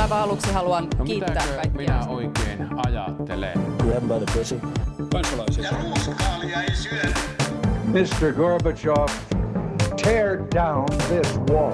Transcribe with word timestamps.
Aivan 0.00 0.18
aluksi 0.22 0.52
haluan 0.52 0.88
No 0.98 1.04
kiittää 1.04 1.34
kaikkia. 1.54 1.72
minä 1.76 2.06
oikein 2.08 2.68
ajattelen? 2.86 3.58
Grab 3.78 4.02
by 4.02 4.24
the 4.26 4.38
pussy. 4.38 4.60
Kansalaisia. 5.12 5.70
Mr. 7.86 8.32
Gorbachev, 8.36 9.06
tear 10.04 10.38
down 10.54 10.84
this 11.08 11.38
wall. 11.50 11.72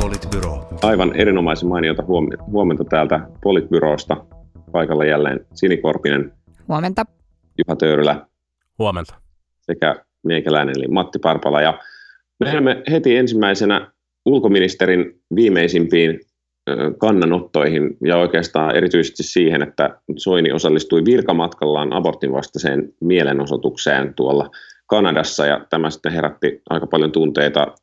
Politbyro. 0.00 0.68
Aivan 0.82 1.16
erinomaisen 1.16 1.68
mainiota 1.68 2.02
huom- 2.02 2.44
huomenta 2.46 2.84
täältä 2.84 3.20
Politbyrosta. 3.42 4.16
Paikalla 4.72 5.04
jälleen 5.04 5.46
Sinikorpinen, 5.54 6.32
Huomenta. 6.68 7.04
Juha 7.58 7.76
Töyrylä 7.76 8.26
Huomenta. 8.78 9.14
sekä 9.60 10.04
meikäläinen 10.24 10.74
eli 10.78 10.88
Matti 10.88 11.18
Parpala. 11.18 11.60
Ja 11.62 11.78
menemme 12.40 12.82
heti 12.90 13.16
ensimmäisenä 13.16 13.90
ulkoministerin 14.30 15.20
viimeisimpiin 15.34 16.20
kannanottoihin 16.98 17.96
ja 18.04 18.16
oikeastaan 18.16 18.76
erityisesti 18.76 19.22
siihen, 19.22 19.62
että 19.62 20.00
Soini 20.16 20.52
osallistui 20.52 21.04
virkamatkallaan 21.04 21.92
abortin 21.92 22.32
vastaiseen 22.32 22.92
mielenosoitukseen 23.00 24.14
tuolla 24.14 24.50
Kanadassa 24.86 25.46
ja 25.46 25.66
tämä 25.70 25.90
sitten 25.90 26.12
herätti 26.12 26.62
aika 26.70 26.86
paljon 26.86 27.12
tunteita 27.12 27.74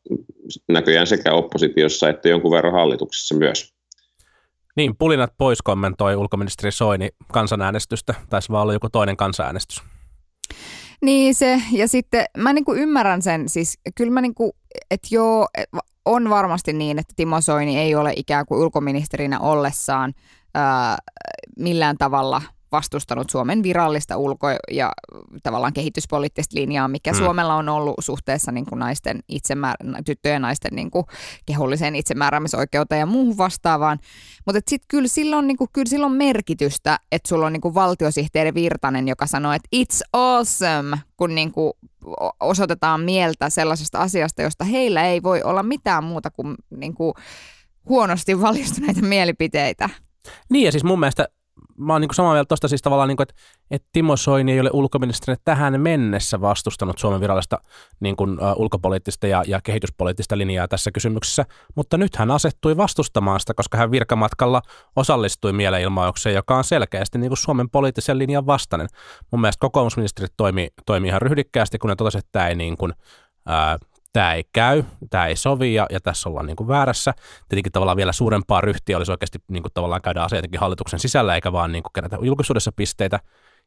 näköjään 0.67 1.07
sekä 1.07 1.33
oppositiossa 1.33 2.09
että 2.09 2.29
jonkun 2.29 2.51
verran 2.51 2.73
hallituksessa 2.73 3.35
myös. 3.35 3.73
Niin, 4.75 4.95
pulinat 4.99 5.33
pois 5.37 5.61
kommentoi 5.61 6.15
ulkoministeri 6.15 6.71
Soini 6.71 7.09
kansanäänestystä. 7.33 8.13
Taisi 8.29 8.49
vaan 8.51 8.63
olla 8.63 8.73
joku 8.73 8.89
toinen 8.89 9.17
kansanäänestys. 9.17 9.81
Niin 11.01 11.35
se, 11.35 11.61
ja 11.71 11.87
sitten 11.87 12.25
mä 12.37 12.53
niinku 12.53 12.73
ymmärrän 12.73 13.21
sen, 13.21 13.49
siis 13.49 13.79
kyllä 13.95 14.11
mä 14.11 14.21
niinku, 14.21 14.55
että 14.91 15.07
joo, 15.11 15.47
on 16.07 16.29
varmasti 16.29 16.73
niin, 16.73 16.99
että 16.99 17.13
Timo 17.15 17.41
Soini 17.41 17.79
ei 17.79 17.95
ole 17.95 18.13
ikään 18.15 18.45
kuin 18.45 18.61
ulkoministerinä 18.61 19.39
ollessaan 19.39 20.13
ää, 20.55 20.97
millään 21.59 21.97
tavalla 21.97 22.41
vastustanut 22.71 23.29
Suomen 23.29 23.63
virallista 23.63 24.17
ulko- 24.17 24.47
ja 24.71 24.91
tavallaan 25.43 25.73
kehityspoliittista 25.73 26.59
linjaa, 26.59 26.87
mikä 26.87 27.11
Mm. 27.11 27.17
mm. 27.17 27.23
Suomella 27.23 27.55
on 27.55 27.69
ollut 27.69 27.95
suhteessa 27.99 28.51
niin 28.51 28.65
kuin 28.65 28.79
naisten 28.79 29.19
itsemäär- 29.31 30.03
tyttöjen 30.05 30.33
ja 30.35 30.39
naisten 30.39 30.71
niin 30.75 30.91
kuin 30.91 31.05
keholliseen 31.45 31.95
itsemääräämisoikeuteen 31.95 32.99
ja 32.99 33.05
muuhun 33.05 33.37
vastaavaan. 33.37 33.99
Mutta 34.45 34.61
sitten 34.67 34.87
kyllä 34.87 35.07
silloin, 35.07 35.47
niin 35.47 35.57
kuin, 35.57 35.69
kyllä 35.73 35.89
silloin 35.89 36.13
merkitystä, 36.13 36.99
että 37.11 37.29
sulla 37.29 37.45
on 37.45 37.53
niin 37.53 37.61
kuin 37.61 37.73
valtiosihteeri 37.73 38.53
Virtanen, 38.53 39.07
joka 39.07 39.27
sanoo, 39.27 39.51
että 39.53 39.69
it's 39.75 40.01
awesome, 40.13 40.97
kun 41.17 41.35
niin 41.35 41.51
kuin 41.51 41.73
osoitetaan 42.39 43.01
mieltä 43.01 43.49
sellaisesta 43.49 43.99
asiasta, 43.99 44.41
josta 44.41 44.63
heillä 44.65 45.05
ei 45.05 45.23
voi 45.23 45.41
olla 45.43 45.63
mitään 45.63 46.03
muuta 46.03 46.31
kuin, 46.31 46.55
niin 46.69 46.93
kuin 46.93 47.13
huonosti 47.89 48.41
valistuneita 48.41 49.01
mielipiteitä. 49.01 49.89
Niin 50.49 50.65
ja 50.65 50.71
siis 50.71 50.83
mun 50.83 50.99
mielestä 50.99 51.27
mä 51.77 51.93
oon 51.93 52.01
niin 52.01 52.13
samaa 52.13 52.33
mieltä 52.33 52.47
tuosta 52.47 52.67
siis 52.67 52.81
tavallaan, 52.81 53.07
niin 53.07 53.17
kuin, 53.17 53.27
että, 53.29 53.41
että 53.71 53.87
Timo 53.93 54.17
Soini 54.17 54.51
ei 54.51 54.59
ole 54.59 54.69
ulkoministerinä 54.73 55.37
tähän 55.45 55.81
mennessä 55.81 56.41
vastustanut 56.41 56.97
Suomen 56.97 57.21
virallista 57.21 57.57
niin 57.99 58.15
kuin, 58.15 58.31
uh, 58.31 58.53
ulkopoliittista 58.55 59.27
ja, 59.27 59.43
ja 59.47 59.59
kehityspoliittista 59.63 60.37
linjaa 60.37 60.67
tässä 60.67 60.91
kysymyksessä, 60.91 61.45
mutta 61.75 61.97
nyt 61.97 62.15
hän 62.15 62.31
asettui 62.31 62.77
vastustamaan 62.77 63.39
sitä, 63.39 63.53
koska 63.53 63.77
hän 63.77 63.91
virkamatkalla 63.91 64.61
osallistui 64.95 65.53
mielenilmaukseen, 65.53 66.35
joka 66.35 66.57
on 66.57 66.63
selkeästi 66.63 67.17
niin 67.17 67.29
kuin 67.29 67.37
Suomen 67.37 67.69
poliittisen 67.69 68.17
linjan 68.17 68.45
vastainen. 68.45 68.87
Mun 69.31 69.41
mielestä 69.41 69.61
kokoomusministerit 69.61 70.33
toimi, 70.37 70.67
toimi 70.85 71.07
ihan 71.07 71.21
ryhdikkäästi, 71.21 71.77
kun 71.77 71.89
ne 71.89 71.95
totesivat, 71.95 72.25
että 72.25 72.31
tämä 72.31 72.47
ei 72.47 72.55
niin 72.55 72.77
kuin, 72.77 72.93
tämä 74.17 74.33
ei 74.33 74.43
käy, 74.53 74.83
tämä 75.09 75.27
ei 75.27 75.35
sovi 75.35 75.73
ja, 75.73 75.85
ja 75.89 75.99
tässä 75.99 76.29
ollaan 76.29 76.45
niin 76.45 76.55
kuin 76.55 76.67
väärässä. 76.67 77.13
Tietenkin 77.49 77.71
tavallaan 77.71 77.97
vielä 77.97 78.11
suurempaa 78.11 78.61
ryhtiä 78.61 78.97
olisi 78.97 79.11
oikeasti 79.11 79.39
niin 79.47 79.63
kuin 79.63 79.73
tavallaan 79.73 80.01
käydä 80.01 80.27
jotenkin 80.35 80.59
hallituksen 80.59 80.99
sisällä 80.99 81.35
eikä 81.35 81.51
vaan 81.51 81.71
niin 81.71 81.83
kuin 81.83 81.93
kerätä 81.93 82.17
julkisuudessa 82.21 82.71
pisteitä. 82.75 83.19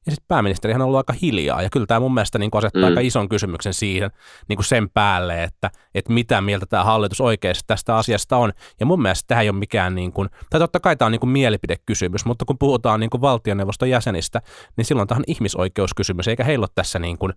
Ja 0.07 0.13
sitten 0.13 0.29
pääministerihän 0.29 0.83
on 0.83 0.87
ollut 0.87 0.99
aika 0.99 1.15
hiljaa 1.23 1.63
ja 1.63 1.71
kyllä 1.71 1.87
tämä 1.87 2.01
mun 2.01 2.15
mielestä 2.15 2.39
niin 2.39 2.51
asettaa 2.55 2.81
Mm. 2.81 2.85
mm. 2.85 2.89
aika 2.89 3.01
ison 3.01 3.29
kysymyksen 3.29 3.75
siihen 3.75 4.11
niin 4.49 4.57
kuin 4.57 4.65
sen 4.65 4.91
päälle, 4.91 5.45
että, 5.45 5.71
että 5.95 6.13
mitä 6.13 6.41
mieltä 6.41 6.67
tämä 6.67 6.85
hallitus 6.85 7.21
oikeasti 7.21 7.65
tästä 7.67 7.97
asiasta 7.97 8.37
on. 8.37 8.53
Ja 8.81 8.87
mun 8.87 9.03
mielestä 9.03 9.27
tämä 9.27 9.41
ei 9.41 9.49
ole 9.49 9.59
mikään, 9.59 9.95
niin 9.95 10.13
kuin, 10.13 10.29
tai 10.51 10.61
totta 10.61 10.81
kai 10.81 10.97
tämä 10.97 11.07
on 11.07 11.13
niin 11.13 11.21
kuin 11.21 11.31
mielipidekysymys, 11.31 12.25
mutta 12.25 12.45
kun 12.45 12.59
puhutaan 12.59 13.01
niin 13.01 13.11
kuin 13.11 13.21
valtioneuvoston 13.21 13.91
jäsenistä, 13.91 14.43
niin 14.77 14.85
silloin 14.85 15.09
tämä 15.09 15.17
on 15.17 15.25
ihmisoikeuskysymys, 15.27 16.29
eikä 16.29 16.45
heillä 16.45 16.65
ole 16.65 16.71
tässä 16.75 16.99
niin 16.99 17.19
kuin, 17.19 17.33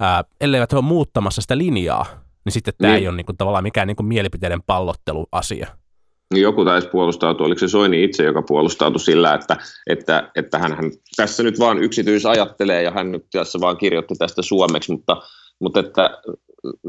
ää, 0.00 0.24
elleivät 0.40 0.72
he 0.72 0.76
ole 0.76 0.84
muuttamassa 0.84 1.42
sitä 1.42 1.58
linjaa, 1.58 2.25
niin 2.46 2.52
sitten 2.52 2.74
tämä 2.78 2.92
Niin. 2.92 3.02
ei 3.02 3.08
ole 3.08 3.16
niin 3.16 3.26
kuin, 3.26 3.36
tavallaan 3.36 3.64
mikään 3.64 3.86
niin 3.86 3.96
kuin 3.96 4.06
mielipiteiden 4.06 4.62
pallotteluasia. 4.66 5.66
Joku 6.34 6.64
taisi 6.64 6.88
puolustautua, 6.88 7.46
oliko 7.46 7.58
se 7.58 7.68
Soini 7.68 8.04
itse, 8.04 8.24
joka 8.24 8.42
puolustautui 8.42 9.00
sillä, 9.00 9.34
että, 9.34 9.56
että, 9.86 10.30
että 10.34 10.58
hän, 10.58 10.72
hän 10.72 10.90
tässä 11.16 11.42
nyt 11.42 11.58
vaan 11.58 11.78
yksityisajattelee 11.78 12.82
ja 12.82 12.90
hän 12.90 13.12
nyt 13.12 13.26
tässä 13.32 13.60
vaan 13.60 13.76
kirjoitti 13.76 14.14
tästä 14.18 14.42
suomeksi, 14.42 14.92
mutta, 14.92 15.16
mutta 15.60 15.80
että 15.80 16.10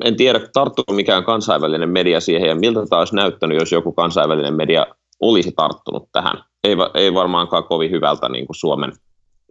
en 0.05 0.15
tiedä, 0.15 0.39
tarttuuko 0.53 0.93
mikään 0.93 1.23
kansainvälinen 1.23 1.89
media 1.89 2.19
siihen 2.19 2.49
ja 2.49 2.55
miltä 2.55 2.85
tämä 2.89 2.99
olisi 2.99 3.15
näyttänyt, 3.15 3.59
jos 3.59 3.71
joku 3.71 3.91
kansainvälinen 3.91 4.53
media 4.53 4.85
olisi 5.19 5.51
tarttunut 5.51 6.09
tähän. 6.11 6.43
Ei, 6.63 6.75
ei 6.93 7.13
varmaankaan 7.13 7.63
kovin 7.63 7.91
hyvältä 7.91 8.29
niin 8.29 8.45
kuin 8.45 8.55
Suomen, 8.55 8.91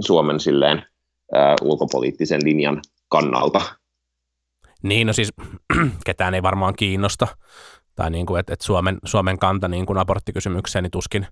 Suomen 0.01 0.41
silleen, 0.41 0.83
ää, 1.35 1.55
ulkopoliittisen 1.63 2.41
linjan 2.45 2.81
kannalta. 3.09 3.61
Niin, 4.89 5.07
no 5.07 5.13
siis 5.13 5.33
ketään 6.07 6.35
ei 6.35 6.43
varmaan 6.43 6.75
kiinnosta, 6.77 7.29
tai 7.95 8.11
niin 8.11 8.27
kuin, 8.27 8.41
että, 8.41 8.53
että 8.53 8.65
Suomen, 8.65 8.99
Suomen 9.05 9.39
kanta 9.39 9.69
niin 9.69 9.87
kuin 9.87 9.99
aborttikysymykseen 9.99 10.83
niin 10.83 10.91
tuskin, 10.91 11.27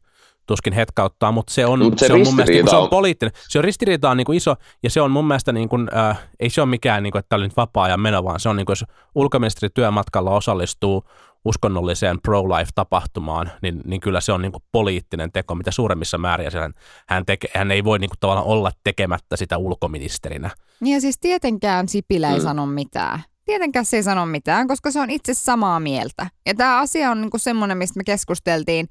tuskin 0.46 0.72
hetkauttaa, 0.72 1.32
mutta 1.32 1.52
se 1.52 1.66
on, 1.66 1.78
Mut 1.78 1.98
se 1.98 2.06
se 2.06 2.12
on 2.12 2.20
mun 2.20 2.34
mielestä 2.34 2.52
niin 2.52 2.64
kuin, 2.64 2.70
se 2.70 2.76
on 2.76 2.88
poliittinen, 2.88 3.32
se 3.48 3.58
on 3.58 3.64
ristiriita 3.64 4.10
on 4.10 4.16
niin 4.16 4.24
kuin 4.24 4.36
iso, 4.36 4.54
ja 4.82 4.90
se 4.90 5.00
on 5.00 5.10
mun 5.10 5.26
mielestä, 5.26 5.52
niin 5.52 5.68
kuin, 5.68 5.88
äh, 5.96 6.20
ei 6.40 6.50
se 6.50 6.60
ole 6.60 6.70
mikään, 6.70 7.02
niin 7.02 7.12
kuin, 7.12 7.20
että 7.20 7.28
tämä 7.28 7.38
oli 7.38 7.46
nyt 7.46 7.56
vapaa-ajan 7.56 8.00
meno, 8.00 8.24
vaan 8.24 8.40
se 8.40 8.48
on 8.48 8.56
niin 8.56 8.66
kuin, 8.66 8.72
jos 8.72 8.84
ulkoministeri 9.14 9.70
työmatkalla 9.74 10.30
osallistuu 10.30 11.04
uskonnolliseen 11.44 12.20
pro-life-tapahtumaan, 12.20 13.50
niin, 13.62 13.80
niin 13.84 14.00
kyllä 14.00 14.20
se 14.20 14.32
on 14.32 14.42
niin 14.42 14.52
kuin 14.52 14.64
poliittinen 14.72 15.32
teko, 15.32 15.54
mitä 15.54 15.70
suuremmissa 15.70 16.18
määrin, 16.18 16.52
hän, 16.52 16.72
hän, 17.08 17.26
teke, 17.26 17.48
hän 17.54 17.70
ei 17.70 17.84
voi 17.84 17.98
niin 17.98 18.10
kuin, 18.10 18.18
tavallaan 18.20 18.46
olla 18.46 18.70
tekemättä 18.84 19.36
sitä 19.36 19.58
ulkoministerinä. 19.58 20.50
Niin 20.80 20.94
ja 20.94 21.00
siis 21.00 21.18
tietenkään 21.20 21.88
Sipilä 21.88 22.30
ei 22.30 22.38
mm. 22.38 22.42
sano 22.42 22.66
mitään. 22.66 23.22
Tietenkään 23.44 23.84
se 23.84 23.96
ei 23.96 24.02
sano 24.02 24.26
mitään, 24.26 24.68
koska 24.68 24.90
se 24.90 25.00
on 25.00 25.10
itse 25.10 25.34
samaa 25.34 25.80
mieltä. 25.80 26.26
Ja 26.46 26.54
tämä 26.54 26.78
asia 26.78 27.10
on 27.10 27.20
niinku 27.20 27.38
semmoinen, 27.38 27.78
mistä 27.78 27.98
me 27.98 28.04
keskusteltiin 28.04 28.88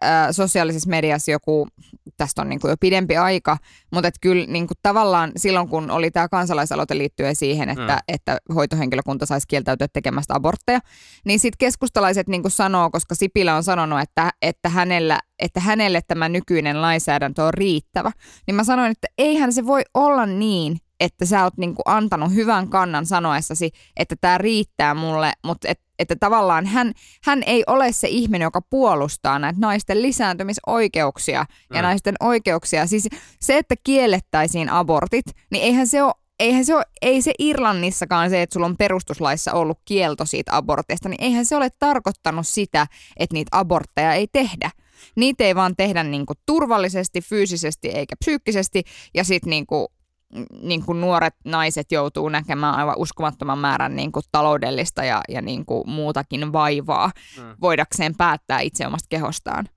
ää, 0.00 0.32
sosiaalisessa 0.32 0.90
mediassa 0.90 1.30
joku, 1.30 1.68
tästä 2.16 2.42
on 2.42 2.48
niinku 2.48 2.68
jo 2.68 2.76
pidempi 2.80 3.16
aika, 3.16 3.58
mutta 3.92 4.08
et 4.08 4.14
kyllä 4.20 4.46
niinku 4.46 4.74
tavallaan 4.82 5.32
silloin, 5.36 5.68
kun 5.68 5.90
oli 5.90 6.10
tämä 6.10 6.28
kansalaisaloite 6.28 6.98
liittyen 6.98 7.36
siihen, 7.36 7.68
että, 7.68 7.92
Mm. 7.92 8.00
että 8.08 8.38
hoitohenkilökunta 8.54 9.26
saisi 9.26 9.48
kieltäytyä 9.48 9.88
tekemästä 9.92 10.34
abortteja, 10.34 10.80
niin 11.24 11.38
sitten 11.40 11.58
keskustalaiset 11.58 12.28
niinku 12.28 12.50
sanoo, 12.50 12.90
koska 12.90 13.14
Sipilä 13.14 13.56
on 13.56 13.64
sanonut, 13.64 14.00
että, 14.00 14.30
että, 14.42 14.68
hänellä, 14.68 15.20
että 15.38 15.60
hänelle 15.60 16.00
tämä 16.08 16.28
nykyinen 16.28 16.82
lainsäädäntö 16.82 17.44
on 17.44 17.54
riittävä, 17.54 18.12
niin 18.46 18.54
mä 18.54 18.64
sanoin, 18.64 18.90
että 18.92 19.06
eihän 19.18 19.52
se 19.52 19.66
voi 19.66 19.82
olla 19.94 20.26
niin, 20.26 20.76
että 21.00 21.26
sä 21.26 21.42
oot 21.44 21.56
niinku 21.56 21.82
antanut 21.84 22.34
hyvän 22.34 22.68
kannan 22.68 23.06
sanoessasi, 23.06 23.70
että 23.96 24.16
tämä 24.20 24.38
riittää 24.38 24.94
mulle, 24.94 25.32
mutta 25.44 25.68
et, 25.68 25.80
että 25.98 26.16
tavallaan 26.20 26.66
hän, 26.66 26.92
hän 27.24 27.42
ei 27.46 27.64
ole 27.66 27.92
se 27.92 28.08
ihminen, 28.08 28.46
joka 28.46 28.60
puolustaa 28.62 29.38
näitä 29.38 29.60
naisten 29.60 30.02
lisääntymisoikeuksia 30.02 31.44
ja 31.74 31.82
Mm. 31.82 31.86
naisten 31.86 32.14
oikeuksia. 32.20 32.86
Siis 32.86 33.08
se, 33.40 33.58
että 33.58 33.74
kiellettäisiin 33.84 34.68
abortit, 34.68 35.26
niin 35.50 35.64
eihän 35.64 35.86
se 35.86 36.02
ole 36.02 36.14
Eihän 36.40 36.64
se 36.64 36.74
ole, 36.74 36.84
ei 37.02 37.22
se 37.22 37.32
Irlannissakaan 37.38 38.30
se, 38.30 38.42
että 38.42 38.54
sulla 38.54 38.66
on 38.66 38.76
perustuslaissa 38.76 39.52
ollut 39.52 39.78
kielto 39.84 40.24
siitä 40.24 40.56
aborteista, 40.56 41.08
niin 41.08 41.24
eihän 41.24 41.44
se 41.44 41.56
ole 41.56 41.68
tarkoittanut 41.78 42.46
sitä, 42.46 42.86
että 43.16 43.34
niitä 43.34 43.58
abortteja 43.58 44.12
ei 44.12 44.26
tehdä. 44.32 44.70
Niitä 45.16 45.44
ei 45.44 45.54
vaan 45.54 45.76
tehdä 45.76 46.04
niinku 46.04 46.32
turvallisesti, 46.46 47.20
fyysisesti 47.20 47.88
eikä 47.88 48.16
psyykkisesti, 48.16 48.82
ja 49.14 49.24
sitten 49.24 49.50
niinku 49.50 49.88
niin 50.62 50.84
kuin 50.84 51.00
nuoret 51.00 51.34
naiset 51.44 51.92
joutuu 51.92 52.28
näkemään 52.28 52.74
aivan 52.74 52.98
uskomattoman 52.98 53.58
määrän 53.58 53.96
niin 53.96 54.12
kuin 54.12 54.22
taloudellista 54.32 55.04
ja, 55.04 55.20
ja 55.28 55.42
niin 55.42 55.66
kuin 55.66 55.90
muutakin 55.90 56.52
vaivaa 56.52 57.10
Mm. 57.38 57.42
mm. 57.42 57.54
voidakseen 57.60 58.14
päättää 58.16 58.60
itse 58.60 58.86
omasta 58.86 59.06
kehostaan. 59.10 59.68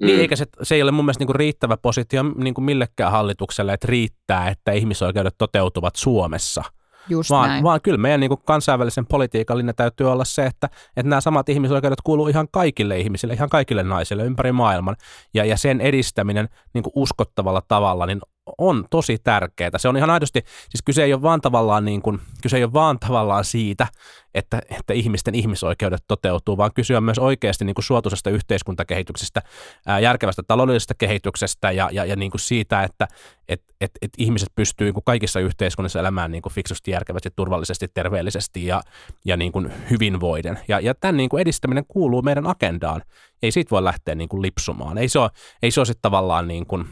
Niin 0.00 0.20
eikä 0.20 0.36
se, 0.36 0.44
se 0.62 0.74
ei 0.74 0.82
ole 0.82 0.90
mun 0.90 1.04
mielestä 1.04 1.20
niin 1.20 1.26
kuin 1.26 1.36
riittävä 1.36 1.76
positio 1.76 2.22
niin 2.22 2.54
kuin 2.54 2.64
millekään 2.64 3.12
hallitukselle, 3.12 3.72
että 3.72 3.86
riittää, 3.86 4.48
että 4.48 4.72
ihmisoikeudet 4.72 5.34
toteutuvat 5.38 5.96
Suomessa. 5.96 6.62
Just 7.08 7.30
Vaan, 7.30 7.48
näin. 7.48 7.64
vaan 7.64 7.80
kyllä 7.80 7.98
meidän 7.98 8.20
niin 8.20 8.28
kuin 8.28 8.40
kansainvälisen 8.44 9.06
politiikan 9.06 9.58
linja 9.58 9.74
täytyy 9.74 10.12
olla 10.12 10.24
se, 10.24 10.46
että, 10.46 10.68
että 10.96 11.10
nämä 11.10 11.20
samat 11.20 11.48
ihmisoikeudet 11.48 12.00
kuuluu 12.04 12.28
ihan 12.28 12.48
kaikille 12.52 12.98
ihmisille, 12.98 13.34
ihan 13.34 13.48
kaikille 13.48 13.82
naisille 13.82 14.24
ympäri 14.24 14.52
maailman. 14.52 14.96
Ja, 15.34 15.44
ja 15.44 15.56
sen 15.56 15.80
edistäminen 15.80 16.48
niin 16.74 16.82
kuin 16.82 16.92
uskottavalla 16.96 17.62
tavalla 17.68 18.06
niin 18.06 18.20
on 18.58 18.84
tosi 18.90 19.18
tärkeää. 19.18 19.70
Se 19.76 19.88
on 19.88 19.96
ihan 19.96 20.10
aidosti, 20.10 20.40
siis 20.68 20.82
kyse 20.84 21.04
ei 21.04 21.12
ole 21.12 21.22
vaan 21.22 21.40
tavallaan, 21.40 21.84
niin 21.84 22.02
kuin, 22.02 22.20
kyse 22.42 22.56
ei 22.56 22.64
ole 22.64 22.72
vaan 22.72 22.98
tavallaan 22.98 23.44
siitä, 23.44 23.86
että, 24.34 24.62
että 24.70 24.94
ihmisten 24.94 25.34
ihmisoikeudet 25.34 26.04
toteutuu, 26.08 26.56
vaan 26.56 26.74
kyse 26.74 26.96
on 26.96 27.04
myös 27.04 27.18
oikeasti 27.18 27.64
niin 27.64 27.74
kuin 27.74 27.84
suotuisesta 27.84 28.30
yhteiskuntakehityksestä, 28.30 29.42
ää, 29.86 30.00
järkevästä 30.00 30.42
taloudellisesta 30.46 30.94
kehityksestä 30.94 31.70
ja, 31.70 31.88
ja, 31.92 32.04
ja 32.04 32.16
niin 32.16 32.30
kuin 32.30 32.40
siitä, 32.40 32.82
että 32.82 33.08
et, 33.48 33.62
et, 33.80 33.90
et 34.02 34.10
ihmiset 34.18 34.48
pystyy 34.54 34.92
niin 34.92 35.02
kaikissa 35.04 35.40
yhteiskunnissa 35.40 36.00
elämään 36.00 36.32
niin 36.32 36.42
kuin 36.42 36.52
fiksusti, 36.52 36.90
järkevästi, 36.90 37.30
turvallisesti, 37.36 37.88
terveellisesti 37.94 38.66
ja, 38.66 38.82
ja 39.24 39.36
niin 39.36 39.52
kuin 39.52 39.72
hyvinvoiden. 39.90 40.58
Ja, 40.68 40.80
ja 40.80 40.94
tämän 40.94 41.16
niin 41.16 41.28
kuin 41.28 41.40
edistäminen 41.40 41.84
kuuluu 41.88 42.22
meidän 42.22 42.46
agendaan. 42.46 43.02
Ei 43.42 43.50
siitä 43.50 43.70
voi 43.70 43.84
lähteä 43.84 44.14
niin 44.14 44.28
kuin 44.28 44.42
lipsumaan. 44.42 44.98
Ei 44.98 45.08
se 45.08 45.18
ole, 45.18 45.30
ei 45.62 45.70
se 45.70 45.80
ole 45.80 45.86
tavallaan 46.02 46.48
niin 46.48 46.66
kuin, 46.66 46.88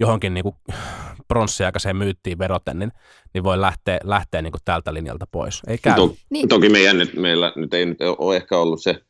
johonkin 0.00 0.34
niin 0.34 0.44
pronssiaikaiseen 1.28 1.96
myyttiin 1.96 2.38
veroten, 2.38 2.78
niin, 2.78 2.92
niin 3.34 3.44
voi 3.44 3.60
lähteä, 3.60 3.98
lähteä 4.04 4.42
niin 4.42 4.52
kuin 4.52 4.62
tältä 4.64 4.94
linjalta 4.94 5.26
pois. 5.32 5.62
Ei 5.66 5.78
käy. 5.78 5.94
To, 5.94 6.14
niin. 6.30 6.48
Toki 6.48 6.68
meidän 6.68 6.98
nyt, 6.98 7.14
meillä 7.14 7.52
nyt 7.56 7.74
ei 7.74 7.86
nyt 7.86 7.98
ole 8.18 8.36
ehkä 8.36 8.58
ollut 8.58 8.82
se 8.82 9.00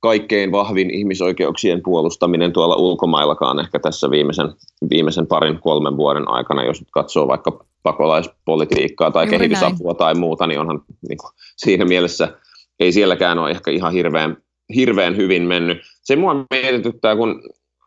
kaikkein 0.00 0.52
vahvin 0.52 0.90
ihmisoikeuksien 0.90 1.82
puolustaminen 1.82 2.52
tuolla 2.52 2.76
ulkomaillakaan 2.76 3.60
ehkä 3.60 3.78
tässä 3.78 4.10
viimeisen, 4.10 4.52
viimeisen 4.90 5.26
parin 5.26 5.58
kolmen 5.60 5.96
vuoden 5.96 6.28
aikana, 6.28 6.64
jos 6.64 6.80
nyt 6.80 6.90
katsoo 6.90 7.28
vaikka 7.28 7.64
pakolaispolitiikkaa 7.82 9.10
tai 9.10 9.24
Juuri 9.24 9.38
kehitysapua 9.38 9.90
näin. 9.92 9.96
tai 9.96 10.14
muuta, 10.14 10.46
niin 10.46 10.60
onhan 10.60 10.82
niin 11.08 11.18
kuin, 11.18 11.30
siinä 11.56 11.84
mielessä 11.84 12.28
ei 12.80 12.92
sielläkään 12.92 13.38
ole 13.38 13.50
ehkä 13.50 13.70
ihan 13.70 13.92
hirveän, 13.92 14.36
hirveän 14.74 15.16
hyvin 15.16 15.42
mennyt. 15.42 15.78
Se 16.02 16.16
mua 16.16 16.46
mietityttää, 16.50 17.16
kun 17.16 17.42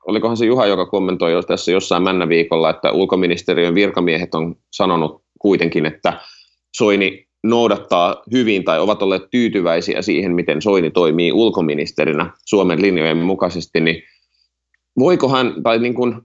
olikohan 0.08 0.38
se 0.38 0.46
Juha, 0.46 0.66
joka 0.66 0.86
kommentoi 0.86 1.32
jo 1.32 1.44
tässä 1.44 1.72
jossain 1.72 2.04
männä 2.04 2.30
viikolla, 2.30 2.70
että 2.70 2.92
ulkoministeriön 2.92 3.76
virkamiehet 3.76 4.36
on 4.36 4.56
sanonut 4.72 5.24
kuitenkin, 5.40 5.86
että 5.86 6.14
Soini 6.78 7.26
noudattaa 7.44 8.24
hyvin 8.32 8.64
tai 8.64 8.80
ovat 8.80 9.02
olleet 9.02 9.24
tyytyväisiä 9.32 10.02
siihen, 10.02 10.36
miten 10.36 10.62
Soini 10.62 10.92
toimii 10.92 11.32
ulkoministerinä 11.32 12.32
Suomen 12.46 12.82
linjojen 12.82 13.18
mukaisesti, 13.18 13.82
niin 13.82 14.04
voikohan, 15.00 15.64
tai 15.64 15.80
niin 15.80 15.94
kuin, 15.94 16.16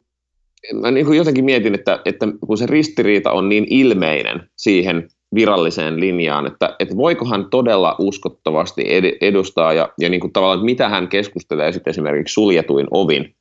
mä 0.74 0.90
niin 0.90 1.06
kuin 1.06 1.18
jotenkin 1.18 1.44
mietin, 1.44 1.74
että, 1.74 2.00
että 2.04 2.28
kun 2.46 2.58
se 2.58 2.66
ristiriita 2.66 3.32
on 3.32 3.48
niin 3.48 3.66
ilmeinen 3.70 4.50
siihen 4.56 5.08
viralliseen 5.34 6.00
linjaan, 6.00 6.46
että, 6.46 6.76
että 6.78 6.96
voiko 6.96 7.24
hän 7.24 7.46
todella 7.50 7.96
uskottavasti 7.98 8.84
edustaa 9.20 9.72
ja, 9.72 9.88
ja 10.00 10.08
niin 10.08 10.20
kuin 10.20 10.32
tavallaan, 10.32 10.58
että 10.58 10.64
mitä 10.64 10.88
hän 10.88 11.08
keskustelee 11.08 11.72
sitten 11.72 11.90
esimerkiksi 11.90 12.34
suljetuin 12.34 12.86
ovin 12.90 13.34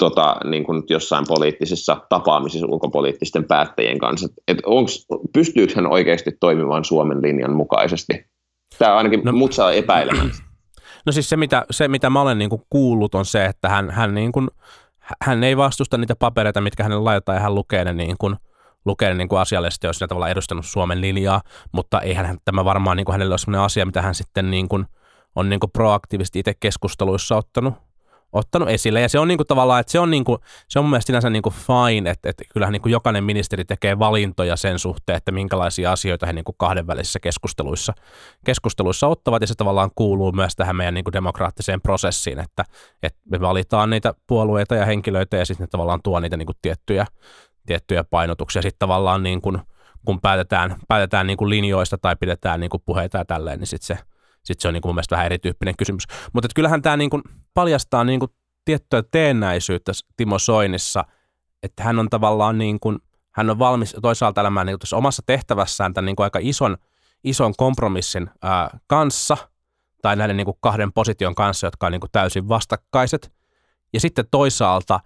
tota, 0.00 0.36
niin 0.44 0.64
kuin 0.64 0.82
jossain 0.88 1.24
poliittisissa 1.28 1.96
tapaamisissa 2.08 2.66
ulkopoliittisten 2.66 3.44
päättäjien 3.44 3.98
kanssa. 3.98 4.28
Et 4.48 4.58
onks, 4.66 5.06
pystyykö 5.32 5.72
hän 5.76 5.86
oikeasti 5.86 6.30
toimimaan 6.40 6.84
Suomen 6.84 7.22
linjan 7.22 7.52
mukaisesti? 7.52 8.24
Tämä 8.78 8.96
ainakin 8.96 9.20
no, 9.24 9.32
mut 9.32 9.52
saa 9.52 9.72
epäilemään. 9.72 10.30
No 11.06 11.12
siis 11.12 11.28
se 11.28 11.36
mitä, 11.36 11.64
se, 11.70 11.88
mitä 11.88 12.10
mä 12.10 12.20
olen 12.20 12.38
niin 12.38 12.50
kuin 12.50 12.62
kuullut, 12.70 13.14
on 13.14 13.24
se, 13.24 13.44
että 13.44 13.68
hän, 13.68 13.90
hän, 13.90 14.14
niin 14.14 14.32
kuin, 14.32 14.48
hän 15.22 15.44
ei 15.44 15.56
vastusta 15.56 15.98
niitä 15.98 16.16
papereita, 16.16 16.60
mitkä 16.60 16.82
hänelle 16.82 17.04
laitetaan, 17.04 17.36
ja 17.36 17.42
hän 17.42 17.54
lukee 17.54 17.84
ne 17.84 17.92
niin 17.92 18.16
kuin, 18.18 18.36
lukee 18.84 19.08
ne 19.08 19.14
niin 19.14 19.28
kuin 19.28 19.40
asiallisesti, 19.40 19.86
jos 19.86 19.96
sillä 19.96 20.08
tavalla 20.08 20.28
edustanut 20.28 20.66
Suomen 20.66 21.00
linjaa, 21.00 21.40
mutta 21.72 22.00
eihän 22.00 22.38
tämä 22.44 22.64
varmaan 22.64 22.96
niin 22.96 23.04
kuin 23.04 23.12
hänelle 23.12 23.32
ole 23.32 23.38
sellainen 23.38 23.64
asia, 23.64 23.86
mitä 23.86 24.02
hän 24.02 24.14
sitten 24.14 24.50
niin 24.50 24.68
kuin, 24.68 24.86
on 25.34 25.48
niin 25.48 25.60
kuin 25.60 25.70
proaktiivisesti 25.70 26.38
itse 26.38 26.54
keskusteluissa 26.60 27.36
ottanut 27.36 27.74
ottanut 28.32 28.68
esille. 28.68 29.00
Ja 29.00 29.08
se 29.08 29.18
on 29.18 29.28
niin 29.28 29.38
kuin 29.38 29.46
tavallaan, 29.46 29.80
että 29.80 29.92
se 29.92 30.00
on, 30.00 30.10
niin 30.10 30.24
kuin, 30.24 30.38
se 30.68 30.78
on 30.78 30.84
mun 30.84 30.90
mielestä 30.90 31.06
sinänsä 31.06 31.28
kuin 31.42 31.54
fine, 31.54 32.10
että, 32.10 32.30
että 32.30 32.44
kyllähän 32.52 32.72
niin 32.72 32.82
kuin 32.82 32.92
jokainen 32.92 33.24
ministeri 33.24 33.64
tekee 33.64 33.98
valintoja 33.98 34.56
sen 34.56 34.78
suhteen, 34.78 35.16
että 35.16 35.32
minkälaisia 35.32 35.92
asioita 35.92 36.26
he 36.26 36.32
niin 36.32 36.44
kuin 36.44 36.54
kahdenvälisissä 36.58 37.20
keskusteluissa, 37.20 37.92
keskusteluissa 38.44 39.06
ottavat, 39.06 39.40
ja 39.42 39.46
se 39.46 39.54
tavallaan 39.54 39.90
kuuluu 39.94 40.32
myös 40.32 40.56
tähän 40.56 40.76
meidän 40.76 40.94
niin 40.94 41.04
kuin 41.04 41.12
demokraattiseen 41.12 41.80
prosessiin, 41.80 42.38
että, 42.38 42.64
että 43.02 43.20
me 43.30 43.40
valitaan 43.40 43.90
niitä 43.90 44.14
puolueita 44.26 44.74
ja 44.74 44.86
henkilöitä, 44.86 45.36
ja 45.36 45.46
sitten 45.46 45.64
ne 45.64 45.68
tavallaan 45.68 46.00
tuo 46.02 46.20
niitä 46.20 46.36
niin 46.36 46.46
kuin 46.46 46.58
tiettyjä, 46.62 47.06
tiettyjä 47.66 48.04
painotuksia. 48.04 48.62
Sitten 48.62 48.78
tavallaan 48.78 49.22
niin 49.22 49.40
kuin, 49.40 49.58
kun 50.04 50.20
päätetään, 50.20 50.76
päätetään 50.88 51.26
niin 51.26 51.36
kuin 51.36 51.50
linjoista 51.50 51.98
tai 51.98 52.16
pidetään 52.20 52.60
niin 52.60 52.70
kuin 52.70 52.82
puheita 52.86 53.18
ja 53.18 53.24
tälleen, 53.24 53.58
niin 53.58 53.66
sitten 53.66 53.96
se 53.96 54.09
sitten 54.44 54.62
se 54.62 54.68
on 54.68 54.74
niin 54.74 54.82
kuin 54.82 54.88
mun 54.88 54.94
mielestä 54.94 55.14
vähän 55.14 55.26
erityyppinen 55.26 55.74
kysymys. 55.78 56.04
Mutta 56.32 56.48
kyllähän 56.54 56.82
tämä 56.82 56.96
niin 56.96 57.10
kuin 57.10 57.22
paljastaa 57.54 58.04
niin 58.04 58.20
kuin 58.20 58.30
tiettyä 58.64 59.02
teennäisyyttä 59.10 59.92
Timo 60.16 60.38
Soinissa, 60.38 61.04
että 61.62 61.82
hän 61.82 61.98
on 61.98 62.08
tavallaan 62.10 62.58
niin 62.58 62.80
kuin, 62.80 62.98
hän 63.34 63.50
on 63.50 63.58
valmis 63.58 63.96
toisaalta 64.02 64.40
elämään 64.40 64.66
niin 64.66 64.78
kuin 64.78 64.98
omassa 64.98 65.22
tehtävässään 65.26 65.94
tämän 65.94 66.06
niin 66.06 66.16
kuin 66.16 66.24
aika 66.24 66.38
ison, 66.42 66.76
ison 67.24 67.54
kompromissin 67.56 68.30
ää, 68.42 68.78
kanssa 68.86 69.36
tai 70.02 70.16
näiden 70.16 70.36
niin 70.36 70.44
kuin 70.44 70.56
kahden 70.60 70.92
position 70.92 71.34
kanssa, 71.34 71.66
jotka 71.66 71.86
on 71.86 71.92
niin 71.92 72.00
kuin 72.00 72.10
täysin 72.12 72.48
vastakkaiset. 72.48 73.32
Ja 73.92 74.00
sitten 74.00 74.24
toisaalta 74.30 75.00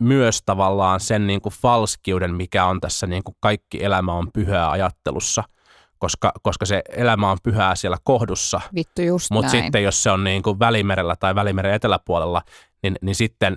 myös 0.00 0.42
tavallaan 0.46 1.00
sen 1.00 1.26
niin 1.26 1.40
kuin 1.40 1.52
falskiuden, 1.52 2.34
mikä 2.34 2.64
on 2.64 2.80
tässä 2.80 3.06
niin 3.06 3.24
kuin 3.24 3.36
kaikki 3.40 3.84
elämä 3.84 4.12
on 4.12 4.32
pyhää 4.32 4.70
ajattelussa– 4.70 5.44
koska, 5.98 6.32
koska 6.42 6.66
se 6.66 6.82
elämä 6.88 7.30
on 7.30 7.38
pyhää 7.42 7.74
siellä 7.74 7.96
kohdussa. 8.04 8.60
Vittu 8.74 9.02
just 9.02 9.30
Mutta 9.30 9.50
sitten 9.50 9.82
jos 9.82 10.02
se 10.02 10.10
on 10.10 10.24
niin 10.24 10.42
kuin 10.42 10.58
välimerellä 10.58 11.16
tai 11.16 11.34
välimeren 11.34 11.74
eteläpuolella, 11.74 12.42
niin, 12.82 12.96
niin 13.02 13.14
sitten, 13.14 13.56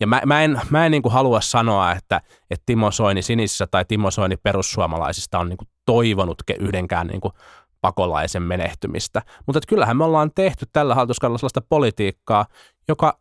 ja 0.00 0.06
mä, 0.06 0.22
mä 0.26 0.42
en, 0.42 0.60
mä 0.70 0.86
en 0.86 0.92
niin 0.92 1.02
kuin 1.02 1.12
halua 1.12 1.40
sanoa, 1.40 1.92
että, 1.92 2.20
että 2.50 2.62
Timo 2.66 2.90
Soini 2.90 3.22
sinisissä 3.22 3.66
tai 3.66 3.84
Timo 3.84 4.10
Soini 4.10 4.36
perussuomalaisista 4.36 5.38
on 5.38 5.48
niin 5.48 5.56
kuin 5.56 5.68
toivonut 5.86 6.42
yhdenkään 6.60 7.06
niin 7.06 7.20
kuin 7.20 7.32
pakolaisen 7.80 8.42
menehtymistä. 8.42 9.22
Mutta 9.46 9.60
kyllähän 9.68 9.96
me 9.96 10.04
ollaan 10.04 10.30
tehty 10.34 10.66
tällä 10.72 10.94
hallituskaudella 10.94 11.38
sellaista 11.38 11.62
politiikkaa, 11.68 12.46
joka 12.88 13.18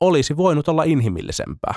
olisi 0.00 0.36
voinut 0.36 0.68
olla 0.68 0.84
inhimillisempää. 0.84 1.74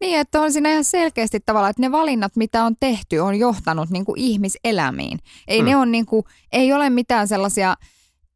Niin, 0.00 0.18
että 0.18 0.40
on 0.40 0.52
siinä 0.52 0.70
ihan 0.70 0.84
selkeästi 0.84 1.40
tavallaan, 1.46 1.70
että 1.70 1.82
ne 1.82 1.92
valinnat, 1.92 2.36
mitä 2.36 2.64
on 2.64 2.76
tehty, 2.80 3.18
on 3.18 3.38
johtanut 3.38 3.90
niin 3.90 4.04
kuin 4.04 4.20
ihmiselämiin. 4.20 5.18
Ei, 5.48 5.58
hmm. 5.58 5.68
ne 5.68 5.76
on 5.76 5.92
niin 5.92 6.06
kuin, 6.06 6.24
ei 6.52 6.72
ole 6.72 6.90
mitään 6.90 7.28
sellaisia, 7.28 7.76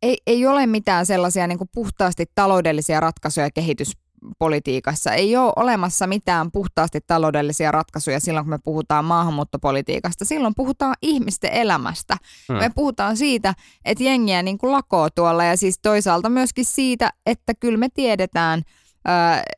ei, 0.02 0.18
ei 0.26 0.46
ole 0.46 0.66
mitään 0.66 1.06
sellaisia 1.06 1.46
niin 1.46 1.58
kuin 1.58 1.70
puhtaasti 1.74 2.26
taloudellisia 2.34 3.00
ratkaisuja 3.00 3.50
kehitys 3.50 3.92
politiikassa. 4.38 5.12
Ei 5.12 5.36
ole 5.36 5.52
olemassa 5.56 6.06
mitään 6.06 6.52
puhtaasti 6.52 7.00
taloudellisia 7.06 7.72
ratkaisuja 7.72 8.20
silloin, 8.20 8.44
kun 8.44 8.50
me 8.50 8.58
puhutaan 8.64 9.04
maahanmuuttopolitiikasta. 9.04 10.24
Silloin 10.24 10.54
puhutaan 10.56 10.94
ihmisten 11.02 11.52
elämästä. 11.52 12.16
Hmm. 12.48 12.58
Me 12.58 12.70
puhutaan 12.74 13.16
siitä, 13.16 13.54
että 13.84 14.04
jengiä 14.04 14.42
niin 14.42 14.58
kuin 14.58 14.72
lakoo 14.72 15.10
tuolla 15.10 15.44
ja 15.44 15.56
siis 15.56 15.78
toisaalta 15.82 16.28
myöskin 16.28 16.64
siitä, 16.64 17.10
että 17.26 17.54
kyllä 17.54 17.78
me 17.78 17.88
tiedetään– 17.94 18.62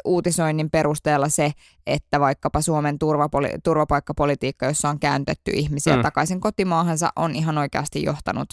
uutisoinnin 0.04 0.70
perusteella 0.70 1.28
se, 1.28 1.52
että 1.86 2.20
vaikkapa 2.20 2.60
Suomen 2.60 2.98
turvapoli- 3.04 3.58
turvapaikkapolitiikka, 3.64 4.66
jossa 4.66 4.88
on 4.88 4.98
kääntetty 4.98 5.50
ihmisiä 5.54 5.96
mm. 5.96 6.02
takaisin 6.02 6.40
kotimaahansa, 6.40 7.10
on 7.16 7.36
ihan 7.36 7.58
oikeasti 7.58 8.02
johtanut 8.02 8.48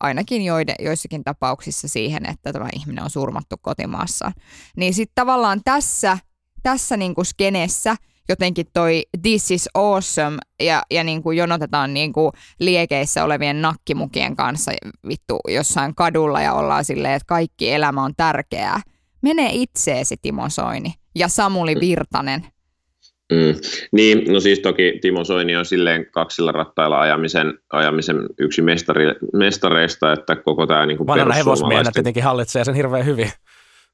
ainakin 0.00 0.42
joide, 0.42 0.74
joissakin 0.78 1.24
tapauksissa 1.24 1.88
siihen, 1.88 2.26
että 2.26 2.52
tämä 2.52 2.68
ihminen 2.76 3.04
on 3.04 3.10
surmattu 3.10 3.56
kotimaassa. 3.62 4.32
Niin 4.76 4.94
sitten 4.94 5.14
tavallaan 5.14 5.60
tässä, 5.64 6.18
tässä 6.62 6.96
niinku 6.96 7.24
skenessä 7.24 7.96
jotenkin 8.28 8.66
toi 8.72 9.02
this 9.22 9.50
is 9.50 9.68
awesome 9.74 10.38
ja, 10.60 10.82
ja 10.90 11.04
niin 11.04 11.22
kuin 11.22 11.38
jonotetaan 11.38 11.94
niin 11.94 12.12
kuin 12.12 12.32
liekeissä 12.58 13.24
olevien 13.24 13.62
nakkimukien 13.62 14.36
kanssa 14.36 14.72
vittu 15.08 15.40
jossain 15.48 15.94
kadulla 15.94 16.40
ja 16.40 16.52
ollaan 16.52 16.84
silleen, 16.84 17.14
että 17.14 17.26
kaikki 17.26 17.72
elämä 17.72 18.04
on 18.04 18.14
tärkeää– 18.16 18.80
Mene 19.24 19.50
itseesi, 19.52 20.16
Timo 20.22 20.48
Soini 20.48 20.94
ja 21.14 21.28
Samuli 21.28 21.74
mm. 21.74 21.80
Virtanen. 21.80 22.40
Mm. 23.32 23.54
Niin, 23.92 24.32
no 24.32 24.40
siis 24.40 24.60
toki 24.60 24.98
Timo 25.02 25.24
Soini 25.24 25.56
on 25.56 25.64
silleen 25.64 26.06
kaksilla 26.10 26.52
rattailla 26.52 27.00
ajamisen, 27.00 27.58
ajamisen 27.72 28.16
yksi 28.38 28.62
mestari, 28.62 29.04
mestareista, 29.32 30.12
että 30.12 30.36
koko 30.36 30.66
tämä 30.66 30.86
niin 30.86 31.06
Vanhana 31.06 31.34
hevosmiehenä 31.34 31.90
tietenkin 31.94 32.22
hallitsee 32.22 32.64
sen 32.64 32.74
hirveän 32.74 33.06
hyvin. 33.06 33.30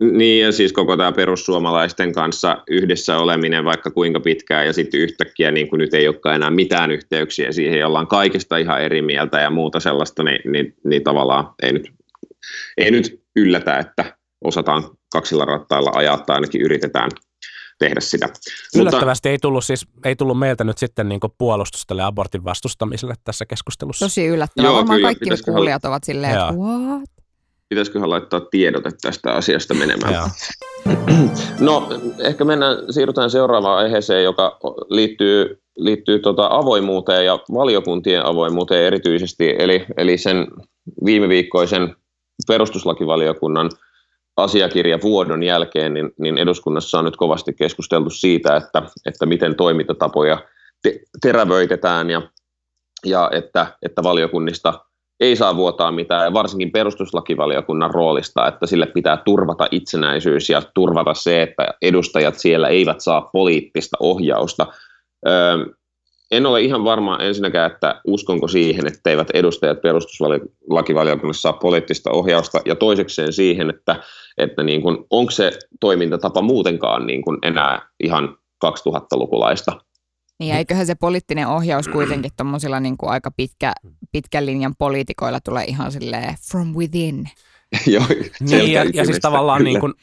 Niin, 0.00 0.44
ja 0.44 0.52
siis 0.52 0.72
koko 0.72 0.96
tämä 0.96 1.12
perussuomalaisten 1.12 2.12
kanssa 2.12 2.62
yhdessä 2.70 3.18
oleminen 3.18 3.64
vaikka 3.64 3.90
kuinka 3.90 4.20
pitkään, 4.20 4.66
ja 4.66 4.72
sitten 4.72 5.00
yhtäkkiä 5.00 5.50
niin 5.50 5.68
kuin 5.68 5.78
nyt 5.78 5.94
ei 5.94 6.08
olekaan 6.08 6.36
enää 6.36 6.50
mitään 6.50 6.90
yhteyksiä 6.90 7.52
siihen, 7.52 7.86
ollaan 7.86 8.06
kaikesta 8.06 8.56
ihan 8.56 8.82
eri 8.82 9.02
mieltä 9.02 9.40
ja 9.40 9.50
muuta 9.50 9.80
sellaista, 9.80 10.22
niin, 10.22 10.52
niin, 10.52 10.74
niin 10.84 11.04
tavallaan 11.04 11.54
ei 11.62 11.72
nyt, 11.72 11.92
ei 12.78 12.90
nyt 12.90 13.20
yllätä, 13.36 13.78
että 13.78 14.19
osataan 14.44 14.84
kaksilla 15.12 15.44
rattailla 15.44 15.90
ajaa 15.94 16.18
tai 16.18 16.36
ainakin 16.36 16.62
yritetään 16.62 17.10
tehdä 17.80 18.00
sitä. 18.00 18.28
Yllättävästi 18.76 19.28
Mutta, 19.28 19.32
ei, 19.32 19.38
tullut 19.38 19.64
siis, 19.64 19.86
ei 20.04 20.16
tullut 20.16 20.38
meiltä 20.38 20.64
nyt 20.64 20.78
sitten 20.78 21.08
niin 21.08 21.20
puolustusta 21.38 21.84
tälle 21.86 22.02
abortin 22.02 22.44
vastustamiselle 22.44 23.14
tässä 23.24 23.46
keskustelussa. 23.46 24.04
Tosi 24.04 24.26
yllättävää. 24.26 24.70
Joo, 24.70 24.76
Varmaan 24.76 24.96
kyllä, 24.96 25.08
kaikki 25.08 25.42
kuulijat 25.44 25.84
ovat 25.84 26.04
silleen, 26.04 26.32
että 26.32 26.52
what? 26.52 27.10
Pitäisiköhän 27.68 28.10
laittaa 28.10 28.40
tiedote 28.40 28.90
tästä 29.02 29.32
asiasta 29.32 29.74
menemään. 29.74 30.14
No 31.60 31.88
ehkä 32.18 32.44
mennään, 32.44 32.76
siirrytään 32.90 33.30
seuraavaan 33.30 33.78
aiheeseen, 33.78 34.24
joka 34.24 34.58
liittyy, 34.88 35.62
liittyy 35.76 36.18
tota 36.18 36.48
avoimuuteen 36.50 37.26
ja 37.26 37.38
valiokuntien 37.52 38.26
avoimuuteen 38.26 38.84
erityisesti, 38.84 39.54
eli, 39.58 39.86
eli 39.96 40.18
sen 40.18 40.46
viime 41.04 41.28
viikkoisen 41.28 41.96
perustuslakivaliokunnan 42.46 43.70
asiakirjavuodon 44.36 45.42
jälkeen, 45.42 45.94
niin, 45.94 46.10
niin 46.18 46.38
eduskunnassa 46.38 46.98
on 46.98 47.04
nyt 47.04 47.16
kovasti 47.16 47.52
keskusteltu 47.52 48.10
siitä, 48.10 48.56
että, 48.56 48.82
että 49.06 49.26
miten 49.26 49.56
toimintatapoja 49.56 50.38
te, 50.82 51.00
terävöitetään 51.22 52.10
ja, 52.10 52.22
ja 53.06 53.30
että, 53.32 53.66
että 53.82 54.02
valiokunnista 54.02 54.84
ei 55.20 55.36
saa 55.36 55.56
vuotaa 55.56 55.92
mitään, 55.92 56.32
varsinkin 56.32 56.72
perustuslakivaliokunnan 56.72 57.90
roolista, 57.90 58.48
että 58.48 58.66
sille 58.66 58.86
pitää 58.86 59.16
turvata 59.16 59.68
itsenäisyys 59.70 60.50
ja 60.50 60.62
turvata 60.74 61.14
se, 61.14 61.42
että 61.42 61.74
edustajat 61.82 62.38
siellä 62.38 62.68
eivät 62.68 63.00
saa 63.00 63.20
poliittista 63.32 63.96
ohjausta. 64.00 64.66
Öö, 65.28 65.66
en 66.30 66.46
ole 66.46 66.60
ihan 66.60 66.84
varma 66.84 67.18
ensinnäkään, 67.18 67.72
että 67.72 68.00
uskonko 68.06 68.48
siihen, 68.48 68.86
että 68.86 69.10
eivät 69.10 69.30
edustajat 69.34 69.82
perustuslakivaliokunnassa 69.82 71.40
saa 71.40 71.52
poliittista 71.52 72.10
ohjausta, 72.10 72.60
ja 72.64 72.74
toisekseen 72.74 73.32
siihen, 73.32 73.70
että, 73.70 73.96
että 74.38 74.62
niin 74.62 74.82
kuin, 74.82 74.98
onko 75.10 75.30
se 75.30 75.50
toimintatapa 75.80 76.42
muutenkaan 76.42 77.06
niin 77.06 77.22
kuin 77.22 77.38
enää 77.42 77.88
ihan 78.00 78.36
2000-lukulaista. 78.64 79.72
Niin 80.40 80.54
eiköhän 80.54 80.86
se 80.86 80.94
poliittinen 80.94 81.48
ohjaus 81.48 81.88
kuitenkin 81.88 82.30
tuommoisilla 82.36 82.80
niin 82.80 82.96
kuin 82.96 83.10
aika 83.10 83.30
pitkä, 83.30 83.72
pitkän 84.12 84.46
linjan 84.46 84.74
poliitikoilla 84.78 85.40
tulee 85.40 85.64
ihan 85.64 85.92
silleen 85.92 86.34
from 86.50 86.74
within. 86.74 87.30
Joo, 87.86 88.04
niin, 88.40 88.72
ja, 88.72 88.84
ja 88.94 89.04
siis 89.04 89.18
tavallaan 89.18 89.64
niin 89.64 89.80
kuin, 89.80 89.94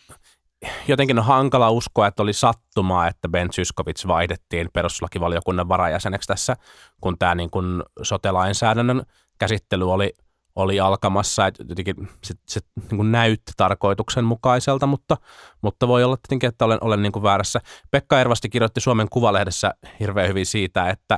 jotenkin 0.88 1.20
on 1.20 1.26
hankala 1.26 1.70
uskoa, 1.70 2.08
että 2.08 2.24
oli 2.24 2.34
sattumaa, 2.34 3.08
että 3.08 3.30
Ben 3.30 3.50
Zyskowicz 3.50 4.08
vaihdettiin 4.08 4.70
perustuslakivaliokunnan 4.74 5.70
varajäseneksi 5.70 6.28
tässä, 6.28 6.56
kun 7.02 7.18
tämä 7.20 7.36
niin 7.36 7.50
kuin 7.50 7.84
sote-lainsäädännön 8.02 9.04
käsittely 9.40 9.92
oli, 9.92 10.14
oli 10.56 10.80
alkamassa, 10.80 11.48
että 11.48 11.64
jotenkin 11.70 12.10
se, 12.24 12.34
se 12.48 12.60
niin 12.76 12.98
kuin 12.98 13.12
näytti 13.12 13.52
tarkoituksenmukaiselta, 13.58 14.88
mutta, 14.88 15.18
mutta 15.62 15.88
voi 15.88 16.04
olla 16.04 16.18
tietenkin, 16.18 16.48
että 16.48 16.66
olen, 16.66 16.80
olen 16.82 17.02
niin 17.02 17.12
kuin 17.12 17.24
väärässä. 17.24 17.60
Pekka 17.92 18.20
Ervasti 18.20 18.50
kirjoitti 18.50 18.82
Suomen 18.82 19.08
Kuvalehdessä 19.10 19.74
hirveän 20.00 20.30
hyvin 20.30 20.46
siitä, 20.46 20.90
että, 20.90 21.18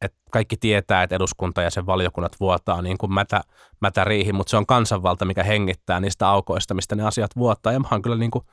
että 0.00 0.18
kaikki 0.30 0.56
tietää, 0.56 1.02
että 1.02 1.16
eduskunta 1.16 1.62
ja 1.62 1.70
sen 1.70 1.86
valiokunnat 1.86 2.36
vuotaa 2.40 2.82
niin 2.82 2.98
kuin 2.98 3.12
mätä, 3.12 3.40
mätä 3.80 4.04
riihi, 4.04 4.32
mutta 4.32 4.50
se 4.50 4.56
on 4.56 4.66
kansanvalta, 4.66 5.24
mikä 5.24 5.42
hengittää 5.42 6.00
niistä 6.00 6.28
aukoista, 6.28 6.74
mistä 6.74 6.94
ne 6.96 7.02
asiat 7.02 7.36
vuotaa. 7.36 7.72
Ja 7.72 7.80
mä 7.80 7.88
oon 7.90 8.02
kyllä 8.02 8.16
niin 8.16 8.30
kuin 8.30 8.44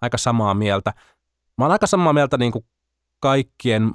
aika 0.00 0.18
samaa 0.18 0.54
mieltä. 0.54 0.92
Mä 1.58 1.64
oon 1.64 1.72
aika 1.72 1.86
samaa 1.86 2.12
mieltä 2.12 2.38
niin 2.38 2.52
kuin 2.52 2.64
kaikkien 3.24 3.92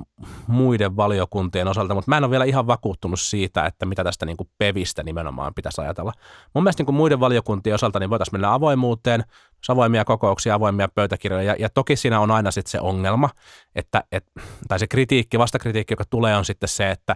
muiden 0.47 0.95
valiokuntien 0.95 1.67
osalta, 1.67 1.93
mutta 1.93 2.11
mä 2.11 2.17
en 2.17 2.23
ole 2.23 2.31
vielä 2.31 2.45
ihan 2.45 2.67
vakuuttunut 2.67 3.19
siitä, 3.19 3.65
että 3.65 3.85
mitä 3.85 4.03
tästä 4.03 4.25
niin 4.25 4.37
kuin 4.37 4.49
pevistä 4.57 5.03
nimenomaan 5.03 5.53
pitäisi 5.53 5.81
ajatella. 5.81 6.13
Mun 6.53 6.63
mielestä 6.63 6.81
niin 6.81 6.85
kuin 6.85 6.95
muiden 6.95 7.19
valiokuntien 7.19 7.75
osalta 7.75 7.99
niin 7.99 8.09
voitaisiin 8.09 8.33
mennä 8.33 8.53
avoimuuteen, 8.53 9.23
avoimia 9.69 10.05
kokouksia, 10.05 10.55
avoimia 10.55 10.87
pöytäkirjoja, 10.95 11.43
ja, 11.43 11.55
ja 11.59 11.69
toki 11.69 11.95
siinä 11.95 12.19
on 12.19 12.31
aina 12.31 12.51
sitten 12.51 12.71
se 12.71 12.79
ongelma, 12.79 13.29
että, 13.75 14.03
et, 14.11 14.25
tai 14.67 14.79
se 14.79 14.87
kritiikki, 14.87 15.39
vastakritiikki, 15.39 15.91
joka 15.91 16.05
tulee, 16.09 16.35
on 16.35 16.45
sitten 16.45 16.69
se, 16.69 16.91
että 16.91 17.15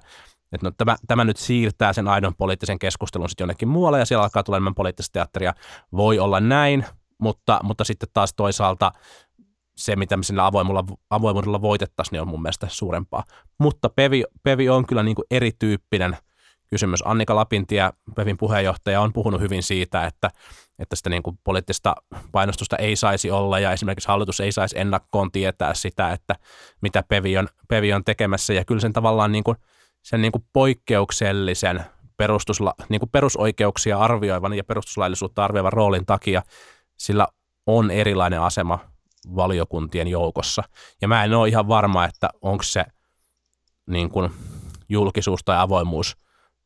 että 0.51 0.67
no, 0.67 0.71
tämä, 0.77 0.95
tämä 1.07 1.23
nyt 1.23 1.37
siirtää 1.37 1.93
sen 1.93 2.07
aidon 2.07 2.35
poliittisen 2.35 2.79
keskustelun 2.79 3.29
sitten 3.29 3.43
jonnekin 3.43 3.67
muualle, 3.67 3.99
ja 3.99 4.05
siellä 4.05 4.23
alkaa 4.23 4.43
tulemaan 4.43 4.75
poliittista 4.75 5.13
teatteria. 5.13 5.53
Voi 5.91 6.19
olla 6.19 6.39
näin, 6.39 6.85
mutta, 7.17 7.59
mutta 7.63 7.83
sitten 7.83 8.09
taas 8.13 8.33
toisaalta 8.33 8.91
se, 9.75 9.95
mitä 9.95 10.17
me 10.17 10.23
sillä 10.23 10.45
avoimuudella, 10.45 10.97
avoimuudella 11.09 11.61
voitettaisiin, 11.61 12.11
niin 12.11 12.21
on 12.21 12.27
mun 12.27 12.41
mielestä 12.41 12.67
suurempaa. 12.69 13.23
Mutta 13.59 13.89
Pevi, 13.89 14.23
Pevi 14.43 14.69
on 14.69 14.85
kyllä 14.85 15.03
niin 15.03 15.15
kuin 15.15 15.25
erityyppinen 15.31 16.17
kysymys. 16.69 17.03
Annika 17.05 17.35
Lapintie, 17.35 17.89
Pevin 18.15 18.37
puheenjohtaja, 18.37 19.01
on 19.01 19.13
puhunut 19.13 19.41
hyvin 19.41 19.63
siitä, 19.63 20.05
että, 20.05 20.29
että 20.79 20.95
sitä 20.95 21.09
niin 21.09 21.23
kuin 21.23 21.39
poliittista 21.43 21.95
painostusta 22.31 22.77
ei 22.77 22.95
saisi 22.95 23.31
olla 23.31 23.59
ja 23.59 23.71
esimerkiksi 23.71 24.07
hallitus 24.07 24.39
ei 24.39 24.51
saisi 24.51 24.79
ennakkoon 24.79 25.31
tietää 25.31 25.73
sitä, 25.73 26.11
että 26.11 26.35
mitä 26.81 27.03
Pevi 27.07 27.37
on, 27.37 27.47
Pevi 27.67 27.93
on 27.93 28.03
tekemässä. 28.03 28.53
Ja 28.53 28.65
kyllä 28.65 28.81
sen 28.81 28.93
tavallaan 28.93 29.31
niin 29.31 29.43
kuin, 29.43 29.57
sen 30.01 30.21
niin 30.21 30.31
kuin 30.31 30.45
poikkeuksellisen 30.53 31.83
perustusla, 32.17 32.73
niin 32.89 32.99
kuin 32.99 33.09
perusoikeuksia 33.09 33.97
arvioivan 33.97 34.53
ja 34.53 34.63
perustuslaillisuutta 34.63 35.43
arvioivan 35.43 35.73
roolin 35.73 36.05
takia 36.05 36.41
sillä 36.97 37.27
on 37.65 37.91
erilainen 37.91 38.41
asema 38.41 38.79
valiokuntien 39.35 40.07
joukossa. 40.07 40.63
Ja 41.01 41.07
mä 41.07 41.23
en 41.23 41.33
ole 41.33 41.47
ihan 41.49 41.67
varma, 41.67 42.05
että 42.05 42.29
onko 42.41 42.63
se 42.63 42.85
niin 43.87 44.09
kuin 44.09 44.31
julkisuus 44.89 45.39
tai 45.45 45.57
avoimuus 45.57 46.17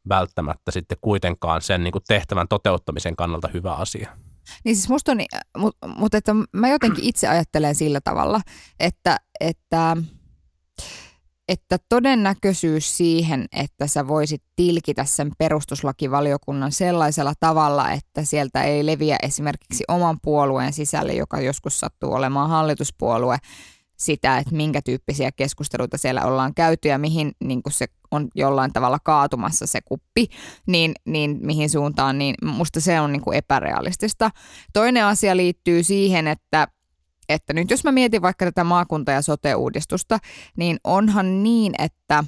välttämättä 0.09 0.71
sitten 0.71 0.97
kuitenkaan 1.01 1.61
sen 1.61 1.83
niin 1.83 1.91
kuin 1.91 2.03
tehtävän 2.07 2.47
toteuttamisen 2.47 3.15
kannalta 3.15 3.49
hyvä 3.53 3.73
asia. 3.73 4.17
Niin 4.63 4.75
siis 4.75 4.89
musta 4.89 5.11
on, 5.11 5.17
mutta 5.57 5.87
mut 5.87 6.15
että 6.15 6.35
mä 6.53 6.69
jotenkin 6.69 7.03
itse 7.03 7.27
ajattelen 7.27 7.75
sillä 7.75 8.01
tavalla, 8.03 8.41
että, 8.79 9.17
että, 9.39 9.97
että 11.47 11.77
todennäköisyys 11.89 12.97
siihen, 12.97 13.45
että 13.51 13.87
sä 13.87 14.07
voisit 14.07 14.43
tilkitä 14.55 15.05
sen 15.05 15.31
perustuslakivaliokunnan 15.37 16.71
sellaisella 16.71 17.33
tavalla, 17.39 17.91
että 17.91 18.23
sieltä 18.23 18.63
ei 18.63 18.85
leviä 18.85 19.17
esimerkiksi 19.23 19.83
oman 19.87 20.17
puolueen 20.21 20.73
sisälle, 20.73 21.13
joka 21.13 21.41
joskus 21.41 21.79
sattuu 21.79 22.13
olemaan 22.13 22.49
hallituspuolue, 22.49 23.37
sitä, 23.97 24.37
että 24.37 24.55
minkä 24.55 24.81
tyyppisiä 24.81 25.31
keskusteluita 25.31 25.97
siellä 25.97 26.25
ollaan 26.25 26.53
käyty 26.53 26.87
ja 26.87 26.97
mihin 26.97 27.31
niin 27.43 27.61
se 27.69 27.85
on 28.11 28.27
jollain 28.35 28.73
tavalla 28.73 28.99
kaatumassa 29.03 29.67
se 29.67 29.79
kuppi, 29.81 30.27
niin, 30.67 30.93
niin 31.05 31.39
mihin 31.41 31.69
suuntaan, 31.69 32.17
niin 32.17 32.35
musta 32.43 32.81
se 32.81 32.99
on 32.99 33.11
niin 33.11 33.33
epärealistista. 33.33 34.31
Toinen 34.73 35.05
asia 35.05 35.37
liittyy 35.37 35.83
siihen, 35.83 36.27
että 36.27 36.67
että 37.29 37.53
nyt 37.53 37.69
jos 37.71 37.83
mä 37.83 37.91
mietin 37.91 38.21
vaikka 38.21 38.45
tätä 38.45 38.63
maakunta- 38.63 39.11
ja 39.11 39.21
sote-uudistusta, 39.21 40.19
niin 40.55 40.77
onhan 40.83 41.43
niin, 41.43 41.73
että, 41.77 42.23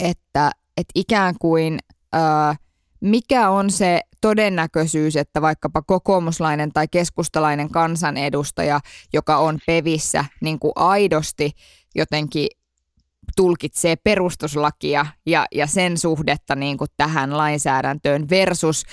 että, 0.00 0.50
että 0.76 0.92
ikään 0.94 1.34
kuin 1.40 1.78
ää, 2.12 2.56
mikä 3.00 3.50
on 3.50 3.70
se 3.70 4.00
todennäköisyys, 4.20 5.16
että 5.16 5.42
vaikkapa 5.42 5.82
kokoomuslainen 5.82 6.72
tai 6.72 6.88
keskustalainen 6.88 7.70
kansanedustaja, 7.70 8.80
joka 9.12 9.36
on 9.36 9.58
pevissä, 9.66 10.24
niin 10.40 10.58
kuin 10.58 10.72
aidosti 10.76 11.52
jotenkin 11.94 12.46
tulkitsee 13.36 13.96
perustuslakia 13.96 15.06
ja, 15.26 15.46
ja 15.54 15.66
sen 15.66 15.98
suhdetta 15.98 16.54
niin 16.54 16.78
kuin 16.78 16.90
tähän 16.96 17.36
lainsäädäntöön 17.36 18.28
versus 18.30 18.84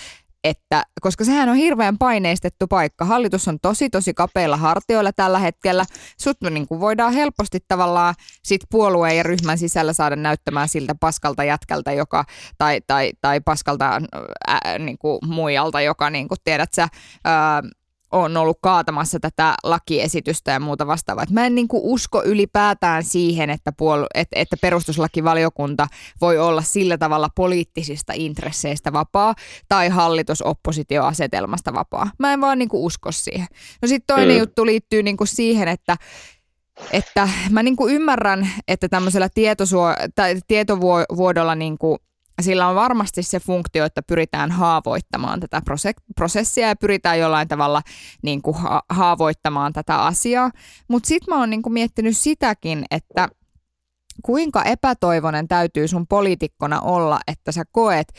että, 0.48 0.84
koska 1.01 1.24
sehän 1.24 1.50
on 1.50 1.56
hirveän 1.56 1.98
paineistettu 1.98 2.68
paikka. 2.68 3.06
Hallitus 3.06 3.48
on 3.48 3.60
tosi 3.62 3.89
tosi 3.89 4.13
kapeilla 4.13 4.58
hartioilla 4.58 5.13
tällä 5.13 5.39
hetkellä. 5.39 5.86
Sut 6.20 6.38
niin 6.50 6.68
kuin 6.68 6.80
voidaan 6.80 7.13
helposti 7.13 7.60
tavallaan 7.68 8.16
sit 8.44 8.62
puolueen 8.72 9.18
ja 9.18 9.24
ryhmän 9.24 9.58
sisällä 9.58 9.94
saada 9.94 10.16
näyttämään 10.16 10.70
siltä 10.70 10.96
paskalta 11.00 11.44
jätkältä, 11.44 11.92
joka, 11.92 12.25
tai, 12.58 12.82
tai, 12.88 13.12
tai 13.22 13.42
paskalta 13.42 14.01
ää, 14.48 14.80
niin 14.80 14.98
kuin 14.98 15.20
muijalta, 15.25 15.82
joka 15.82 16.10
niin 16.10 16.27
kuin 16.27 16.38
tiedät 16.44 16.74
sä, 16.74 16.88
ää, 17.24 17.63
on 18.12 18.38
ollut 18.38 18.58
kaatamassa 18.62 19.20
tätä 19.20 19.56
lakiesitystä 19.64 20.52
ja 20.52 20.60
muuta 20.60 20.88
vastaavaa. 20.88 21.24
Et 21.24 21.32
mä 21.32 21.46
en 21.46 21.56
niin 21.56 21.68
kuin 21.68 21.82
usko 21.84 22.24
ylipäätään 22.24 23.04
siihen, 23.04 23.50
että, 23.50 23.72
puol- 23.72 24.08
et, 24.14 24.28
että 24.36 24.58
perustuslakivaliokunta 24.62 25.88
voi 26.22 26.38
olla 26.38 26.62
sillä 26.62 26.98
tavalla 26.98 27.30
poliittisista 27.36 28.14
intresseistä 28.16 28.94
vapaa 28.94 29.36
tai 29.70 29.90
hallitus-oppositioasetelmasta 29.90 31.74
vapaa. 31.74 32.12
Mä 32.20 32.34
en 32.34 32.42
vaan 32.42 32.60
niin 32.60 32.70
kuin 32.70 32.84
usko 32.84 33.12
siihen. 33.12 33.48
No 33.82 33.88
sitten 33.88 34.16
toinen 34.16 34.36
mm. 34.36 34.40
juttu 34.40 34.66
liittyy 34.66 35.04
niin 35.04 35.18
kuin 35.18 35.28
siihen, 35.28 35.68
että 35.68 35.98
että 36.92 37.30
mä 37.50 37.64
niin 37.64 37.76
ymmärrän, 37.90 38.50
että 38.68 38.90
tämmöisellä 38.90 39.28
tietosuo- 39.28 40.10
tai 40.16 40.36
tietovuodolla 40.48 41.56
niin 41.56 41.78
sillä 42.41 42.67
on 42.67 42.75
varmasti 42.75 43.24
se 43.24 43.39
funktio, 43.39 43.86
että 43.86 44.01
pyritään 44.01 44.51
haavoittamaan 44.51 45.39
tätä 45.39 45.62
prosessia 46.15 46.67
ja 46.67 46.75
pyritään 46.75 47.20
jollain 47.20 47.48
tavalla 47.48 47.82
niin 48.22 48.41
kuin 48.41 48.58
ha- 48.58 48.84
haavoittamaan 48.89 49.74
tätä 49.74 49.98
asiaa. 50.06 50.51
Mutta 50.88 51.08
sitten 51.08 51.34
mä 51.34 51.39
oon 51.39 51.50
niin 51.50 51.62
kuin 51.62 51.74
miettinyt 51.74 52.17
sitäkin, 52.17 52.86
että 52.91 53.29
kuinka 54.25 54.63
epätoivonen 54.63 55.48
täytyy 55.48 55.88
sun 55.88 56.08
poliitikkona 56.08 56.82
olla, 56.82 57.20
että 57.27 57.51
sä 57.51 57.63
koet, 57.72 58.13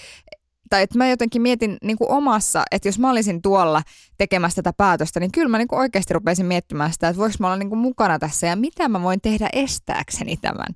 tai 0.70 0.82
että 0.82 0.98
mä 0.98 1.08
jotenkin 1.08 1.42
mietin 1.42 1.76
niin 1.84 1.98
kuin 1.98 2.10
omassa, 2.10 2.64
että 2.70 2.88
jos 2.88 2.98
mä 2.98 3.10
olisin 3.10 3.42
tuolla 3.42 3.82
tekemässä 4.18 4.62
tätä 4.62 4.76
päätöstä, 4.76 5.20
niin 5.20 5.32
kyllä 5.32 5.48
mä 5.48 5.58
niin 5.58 5.68
kuin 5.68 5.80
oikeasti 5.80 6.14
rupesin 6.14 6.46
miettimään 6.46 6.92
sitä, 6.92 7.08
että 7.08 7.20
voiko 7.20 7.34
mä 7.40 7.46
olla 7.46 7.56
niin 7.56 7.68
kuin 7.68 7.78
mukana 7.78 8.18
tässä 8.18 8.46
ja 8.46 8.56
mitä 8.56 8.88
mä 8.88 9.02
voin 9.02 9.20
tehdä 9.20 9.48
estääkseni 9.52 10.36
tämän. 10.36 10.74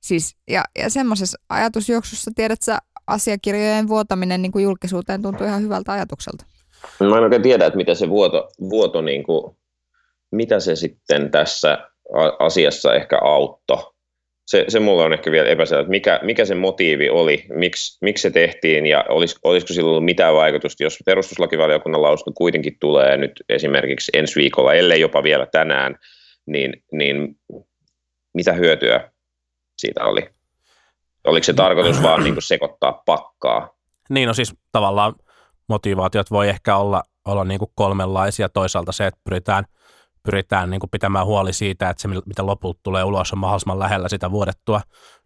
Siis, 0.00 0.36
ja, 0.50 0.64
ja 0.78 0.90
semmoisessa 0.90 1.38
ajatusjuoksussa, 1.48 2.30
tiedät 2.34 2.62
sä, 2.62 2.78
asiakirjojen 3.06 3.88
vuotaminen 3.88 4.42
niin 4.42 4.52
kuin 4.52 4.62
julkisuuteen 4.62 5.22
tuntuu 5.22 5.46
ihan 5.46 5.62
hyvältä 5.62 5.92
ajatukselta. 5.92 6.44
Mä 7.00 7.16
en 7.16 7.22
oikein 7.22 7.42
tiedä, 7.42 7.66
että 7.66 7.76
mitä 7.76 7.94
se 7.94 8.08
vuoto, 8.08 8.48
vuoto 8.70 9.00
niin 9.00 9.22
kuin, 9.22 9.56
mitä 10.32 10.60
se 10.60 10.76
sitten 10.76 11.30
tässä 11.30 11.78
asiassa 12.38 12.94
ehkä 12.94 13.18
auttoi. 13.22 13.92
Se, 14.46 14.64
se 14.68 14.80
mulla 14.80 15.04
on 15.04 15.12
ehkä 15.12 15.30
vielä 15.30 15.48
epäselvä, 15.48 15.80
että 15.80 15.90
mikä, 15.90 16.20
mikä 16.22 16.44
se 16.44 16.54
motiivi 16.54 17.10
oli, 17.10 17.46
miksi, 17.48 17.98
miksi 18.00 18.22
se 18.22 18.30
tehtiin 18.30 18.86
ja 18.86 19.04
olis, 19.08 19.36
olisiko 19.42 19.72
sillä 19.72 19.90
ollut 19.90 20.04
mitään 20.04 20.34
vaikutusta, 20.34 20.82
jos 20.82 20.98
perustuslakivaliokunnan 21.06 22.02
lausunto 22.02 22.32
kuitenkin 22.34 22.76
tulee 22.80 23.16
nyt 23.16 23.32
esimerkiksi 23.48 24.12
ensi 24.14 24.40
viikolla, 24.40 24.74
ellei 24.74 25.00
jopa 25.00 25.22
vielä 25.22 25.46
tänään, 25.46 25.96
niin, 26.46 26.82
niin 26.92 27.36
mitä 28.34 28.52
hyötyä 28.52 29.09
siitä 29.80 30.04
oli? 30.04 30.28
Oliko 31.24 31.44
se 31.44 31.52
tarkoitus 31.52 32.02
vaan 32.02 32.24
niin 32.24 32.42
sekoittaa 32.42 33.02
pakkaa? 33.06 33.68
Niin, 34.10 34.26
no 34.26 34.34
siis 34.34 34.54
tavallaan 34.72 35.14
motivaatiot 35.68 36.30
voi 36.30 36.48
ehkä 36.48 36.76
olla, 36.76 37.02
olla 37.24 37.44
niin 37.44 37.58
kuin 37.58 37.70
kolmenlaisia. 37.74 38.48
Toisaalta 38.48 38.92
se, 38.92 39.06
että 39.06 39.20
pyritään, 39.24 39.64
pyritään 40.22 40.70
niin 40.70 40.80
kuin 40.80 40.90
pitämään 40.90 41.26
huoli 41.26 41.52
siitä, 41.52 41.90
että 41.90 42.02
se, 42.02 42.08
mitä 42.08 42.46
lopulta 42.46 42.80
tulee 42.82 43.04
ulos, 43.04 43.32
on 43.32 43.38
mahdollisimman 43.38 43.78
lähellä 43.78 44.08
sitä 44.08 44.30
vuodettua 44.30 44.80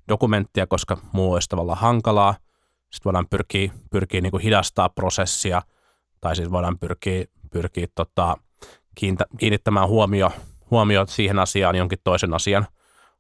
dokumenttia, 0.09 0.67
koska 0.67 0.97
muu 1.13 1.33
olisi 1.33 1.49
tavallaan 1.49 1.79
hankalaa. 1.79 2.35
Sitten 2.93 3.05
voidaan 3.05 3.29
pyrkiä, 3.31 3.73
pyrkiä 3.91 4.21
niin 4.21 4.31
kuin 4.31 4.43
hidastaa 4.43 4.89
prosessia, 4.89 5.63
tai 6.21 6.37
siis 6.37 6.51
voidaan 6.51 6.79
pyrkiä, 6.79 7.25
pyrkiä 7.53 7.87
tota, 7.95 8.37
kiinnittämään 9.39 9.89
huomio, 9.89 10.31
huomio 10.71 11.07
siihen 11.09 11.39
asiaan 11.39 11.77
jonkin 11.77 11.99
toisen 12.05 12.35
asian, 12.35 12.67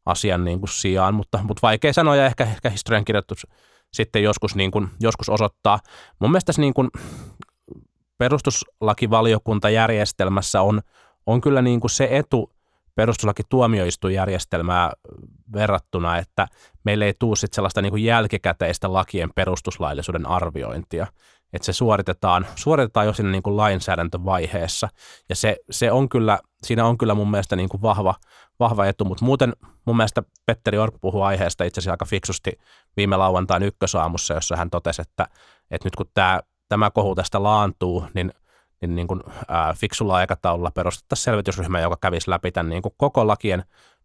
asian 0.06 0.44
niin 0.44 0.60
kuin 0.60 0.68
sijaan, 0.68 1.14
mutta, 1.14 1.38
mutta 1.42 1.60
vaikea 1.62 1.92
sanoa 1.92 2.16
ja 2.16 2.26
ehkä, 2.26 2.44
ehkä 2.44 2.70
historiankirjoitus 2.70 3.46
sitten 3.92 4.22
joskus, 4.22 4.54
niin 4.54 4.70
kuin, 4.70 4.88
joskus 5.00 5.28
osoittaa. 5.28 5.80
Mun 6.18 6.30
mielestä 6.30 6.46
tässä 6.46 6.62
niin 6.62 6.74
kuin 6.74 6.88
perustuslakivaliokuntajärjestelmässä 8.18 10.62
on, 10.62 10.80
on 11.26 11.40
kyllä 11.40 11.62
niin 11.62 11.80
kuin 11.80 11.90
se 11.90 12.08
etu 12.10 12.54
perustuslakituomioistuinjärjestelmää 12.94 14.92
verrattuna, 15.52 16.18
että 16.18 16.46
meille 16.84 17.04
ei 17.04 17.14
tule 17.18 17.36
sellaista 17.36 17.82
niin 17.82 17.92
kuin 17.92 18.04
jälkikäteistä 18.04 18.92
lakien 18.92 19.30
perustuslaillisuuden 19.34 20.26
arviointia 20.26 21.06
että 21.54 21.66
se 21.66 21.72
suoritetaan, 21.72 22.46
suoritetaan 22.56 23.06
jo 23.06 23.12
siinä 23.12 23.30
niin 23.30 23.42
kuin 23.42 23.56
lainsäädäntövaiheessa. 23.56 24.88
Ja 25.28 25.36
se, 25.36 25.56
se 25.70 25.92
on 25.92 26.08
kyllä, 26.08 26.38
siinä 26.62 26.86
on 26.86 26.98
kyllä 26.98 27.14
mun 27.14 27.30
mielestä 27.30 27.56
niin 27.56 27.68
kuin 27.68 27.82
vahva, 27.82 28.14
vahva 28.60 28.86
etu, 28.86 29.04
mutta 29.04 29.24
muuten 29.24 29.52
mun 29.84 29.96
mielestä 29.96 30.22
Petteri 30.46 30.78
Orpo 30.78 30.98
puhui 31.00 31.22
aiheesta 31.22 31.64
itse 31.64 31.80
asiassa 31.80 31.90
aika 31.90 32.04
fiksusti 32.04 32.52
viime 32.96 33.16
lauantain 33.16 33.62
ykkösaamussa, 33.62 34.34
jossa 34.34 34.56
hän 34.56 34.70
totesi, 34.70 35.02
että, 35.02 35.26
että 35.70 35.86
nyt 35.86 35.96
kun 35.96 36.06
tämä, 36.14 36.40
tämä 36.68 36.90
kohu 36.90 37.14
tästä 37.14 37.42
laantuu, 37.42 38.06
niin 38.14 38.32
niin, 38.80 38.94
niin 38.94 39.08
kuin, 39.08 39.20
ää, 39.48 39.74
fiksulla 39.74 40.14
aikataululla 40.14 40.70
perustettaisiin 40.70 41.24
selvitysryhmä, 41.24 41.80
joka 41.80 41.96
kävisi 42.00 42.30
läpi 42.30 42.52
tämän 42.52 42.70
niin 42.70 42.82
kuin 42.82 42.94
koko 42.96 43.26
lakien 43.26 43.64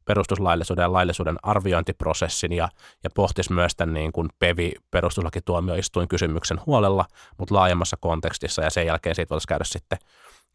perustuslaillisuuden 0.10 0.84
ja 0.84 0.94
laillisuuden 0.94 1.38
arviointiprosessin 1.44 2.52
ja, 2.52 2.70
ja 3.04 3.10
pohtisi 3.16 3.54
myös 3.54 3.76
tämän 3.76 3.94
niin 3.94 4.12
kuin 4.12 4.30
PEVI 4.40 4.72
perustuslakituomioistuin 4.92 6.08
kysymyksen 6.08 6.60
huolella, 6.66 7.06
mutta 7.38 7.56
laajemmassa 7.56 7.98
kontekstissa 8.00 8.62
ja 8.62 8.70
sen 8.70 8.86
jälkeen 8.86 9.16
siitä 9.16 9.30
voitaisiin 9.30 9.48
käydä 9.48 9.64
sitten 9.64 10.00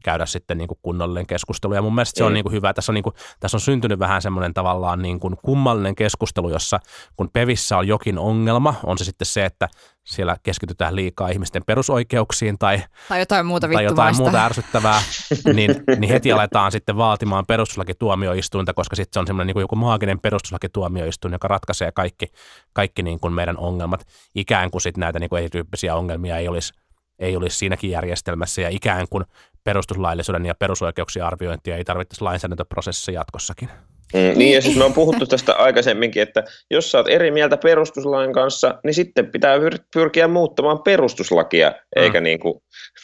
käydä 0.04 0.26
sitten 0.26 0.58
niin 0.58 0.68
kuin 0.68 0.78
kunnollinen 0.82 1.26
keskustelu. 1.26 1.74
Ja 1.74 1.82
mun 1.82 1.94
mielestä 1.94 2.18
se 2.18 2.24
on 2.24 2.34
niin 2.34 2.44
kuin 2.44 2.52
hyvä. 2.52 2.74
Tässä 2.74 2.92
on, 2.92 2.94
niin 2.94 3.02
kuin, 3.02 3.14
tässä 3.40 3.56
on 3.56 3.60
syntynyt 3.60 3.98
vähän 3.98 4.22
semmoinen 4.22 4.54
tavallaan 4.54 5.02
niin 5.02 5.20
kuin 5.20 5.36
kummallinen 5.42 5.94
keskustelu, 5.94 6.50
jossa 6.50 6.80
kun 7.16 7.30
Pevissä 7.32 7.78
on 7.78 7.88
jokin 7.88 8.18
ongelma, 8.18 8.74
on 8.82 8.98
se 8.98 9.04
sitten 9.04 9.26
se, 9.26 9.44
että 9.44 9.68
siellä 10.04 10.36
keskitytään 10.42 10.96
liikaa 10.96 11.28
ihmisten 11.28 11.62
perusoikeuksiin 11.66 12.58
tai, 12.58 12.82
tai 13.08 13.18
jotain 13.18 13.46
muuta, 13.46 13.68
tai 13.68 13.84
jotain 13.84 14.16
muuta 14.16 14.44
ärsyttävää, 14.44 15.02
niin, 15.54 15.82
niin 15.98 16.08
heti 16.08 16.32
aletaan 16.32 16.72
sitten 16.72 16.96
vaatimaan 16.96 17.46
perustuslakituomioistuinta, 17.46 18.74
koska 18.74 18.96
sitten 18.96 19.12
se 19.14 19.20
on 19.20 19.26
semmoinen 19.26 19.46
niin 19.46 19.54
kuin 19.54 19.62
joku 19.62 19.76
maaginen 19.76 20.20
perustuslakituomioistuin, 20.20 21.32
joka 21.32 21.48
ratkaisee 21.48 21.92
kaikki, 21.92 22.26
kaikki 22.72 23.02
niin 23.02 23.20
kuin 23.20 23.32
meidän 23.32 23.58
ongelmat. 23.58 24.06
Ikään 24.34 24.70
kuin 24.70 24.82
sitten 24.82 25.00
näitä 25.00 25.18
niin 25.18 25.30
kuin 25.30 25.40
erityyppisiä 25.40 25.94
ongelmia 25.94 26.36
ei 26.36 26.48
olisi 26.48 26.72
ei 27.18 27.36
olisi 27.36 27.58
siinäkin 27.58 27.90
järjestelmässä 27.90 28.60
ja 28.60 28.68
ikään 28.68 29.06
kuin 29.10 29.24
perustuslaillisuuden 29.64 30.46
ja 30.46 30.54
perusoikeuksien 30.54 31.26
arviointia 31.26 31.76
ei 31.76 31.84
tarvittaisi 31.84 32.24
lainsäädäntöprosessissa 32.24 33.12
jatkossakin. 33.12 33.70
Mm, 34.14 34.38
niin 34.38 34.54
ja 34.54 34.62
siis 34.62 34.76
me 34.76 34.84
on 34.84 34.92
puhuttu 34.92 35.26
tästä 35.26 35.54
aikaisemminkin, 35.54 36.22
että 36.22 36.44
jos 36.70 36.90
sä 36.90 36.98
oot 36.98 37.08
eri 37.08 37.30
mieltä 37.30 37.56
perustuslain 37.56 38.32
kanssa, 38.32 38.78
niin 38.84 38.94
sitten 38.94 39.26
pitää 39.26 39.58
pyrkiä 39.94 40.28
muuttamaan 40.28 40.82
perustuslakia, 40.82 41.72
eikä 41.96 42.20
mm. 42.20 42.24
niin 42.24 42.38
kuin, 42.38 42.54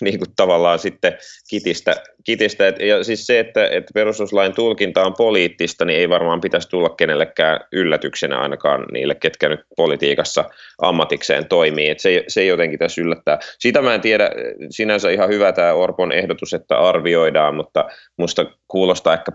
niin 0.00 0.18
kuin 0.18 0.28
tavallaan 0.36 0.78
sitten 0.78 1.18
kitistä. 1.50 1.96
kitistä. 2.24 2.68
Et, 2.68 2.80
ja 2.80 3.04
siis 3.04 3.26
se, 3.26 3.38
että, 3.38 3.66
että 3.66 3.90
perustuslain 3.94 4.54
tulkinta 4.54 5.04
on 5.04 5.14
poliittista, 5.18 5.84
niin 5.84 5.98
ei 5.98 6.08
varmaan 6.08 6.40
pitäisi 6.40 6.68
tulla 6.68 6.88
kenellekään 6.88 7.60
yllätyksenä 7.72 8.38
ainakaan 8.38 8.84
niille, 8.92 9.14
ketkä 9.14 9.48
nyt 9.48 9.60
politiikassa 9.76 10.44
ammatikseen 10.82 11.46
toimii. 11.48 11.88
Et 11.88 12.00
se, 12.00 12.24
se 12.28 12.44
jotenkin 12.44 12.78
tässä 12.78 13.02
yllättää. 13.02 13.38
Sitä 13.58 13.82
mä 13.82 13.94
en 13.94 14.00
tiedä, 14.00 14.30
sinänsä 14.70 15.10
ihan 15.10 15.28
hyvä 15.28 15.52
tämä 15.52 15.72
Orpon 15.72 16.12
ehdotus, 16.12 16.54
että 16.54 16.78
arvioidaan, 16.78 17.54
mutta 17.54 17.84
musta 18.18 18.46
kuulostaa 18.68 19.14
ehkä 19.14 19.32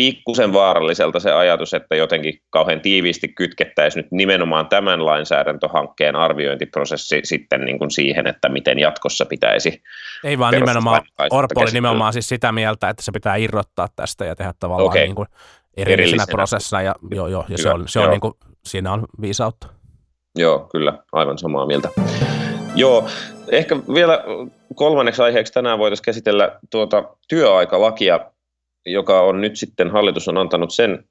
pikkusen 0.00 0.52
vaaralliselta 0.52 1.20
se 1.20 1.32
ajatus, 1.32 1.74
että 1.74 1.96
jotenkin 1.96 2.34
kauhean 2.50 2.80
tiiviisti 2.80 3.28
kytkettäisiin 3.28 4.02
nyt 4.02 4.12
nimenomaan 4.12 4.68
tämän 4.68 5.06
lainsäädäntöhankkeen 5.06 6.16
arviointiprosessi 6.16 7.20
sitten 7.24 7.60
niin 7.60 7.78
kuin 7.78 7.90
siihen, 7.90 8.26
että 8.26 8.48
miten 8.48 8.78
jatkossa 8.78 9.26
pitäisi. 9.26 9.82
Ei 10.24 10.38
vaan 10.38 10.54
nimenomaan, 10.54 11.02
Orpo 11.30 11.60
oli 11.60 11.70
nimenomaan 11.70 12.12
siis 12.12 12.28
sitä 12.28 12.52
mieltä, 12.52 12.88
että 12.88 13.02
se 13.02 13.12
pitää 13.12 13.36
irrottaa 13.36 13.88
tästä 13.96 14.24
ja 14.24 14.36
tehdä 14.36 14.54
tavallaan 14.60 14.88
okay. 14.88 15.02
niin 15.02 15.14
kuin 15.14 15.28
erillisenä, 15.76 15.92
erillisenä 15.92 16.26
prosessina 16.30 16.82
ja, 16.82 16.94
jo, 17.10 17.26
jo, 17.26 17.44
ja 17.48 17.58
se 17.58 17.70
on, 17.70 17.88
se 17.88 18.00
on 18.00 18.10
niin 18.10 18.20
kuin, 18.20 18.34
siinä 18.64 18.92
on 18.92 19.06
viisautta. 19.20 19.66
Joo, 20.38 20.68
kyllä, 20.72 20.98
aivan 21.12 21.38
samaa 21.38 21.66
mieltä. 21.66 21.88
Joo, 22.74 23.08
ehkä 23.48 23.76
vielä 23.94 24.24
kolmanneksi 24.74 25.22
aiheeksi 25.22 25.52
tänään 25.52 25.78
voitaisiin 25.78 26.04
käsitellä 26.04 26.58
tuota 26.70 27.04
työaikalakia, 27.28 28.20
joka 28.86 29.20
on 29.20 29.40
nyt 29.40 29.56
sitten, 29.56 29.90
hallitus 29.90 30.28
on 30.28 30.38
antanut 30.38 30.70
sen 30.70 31.04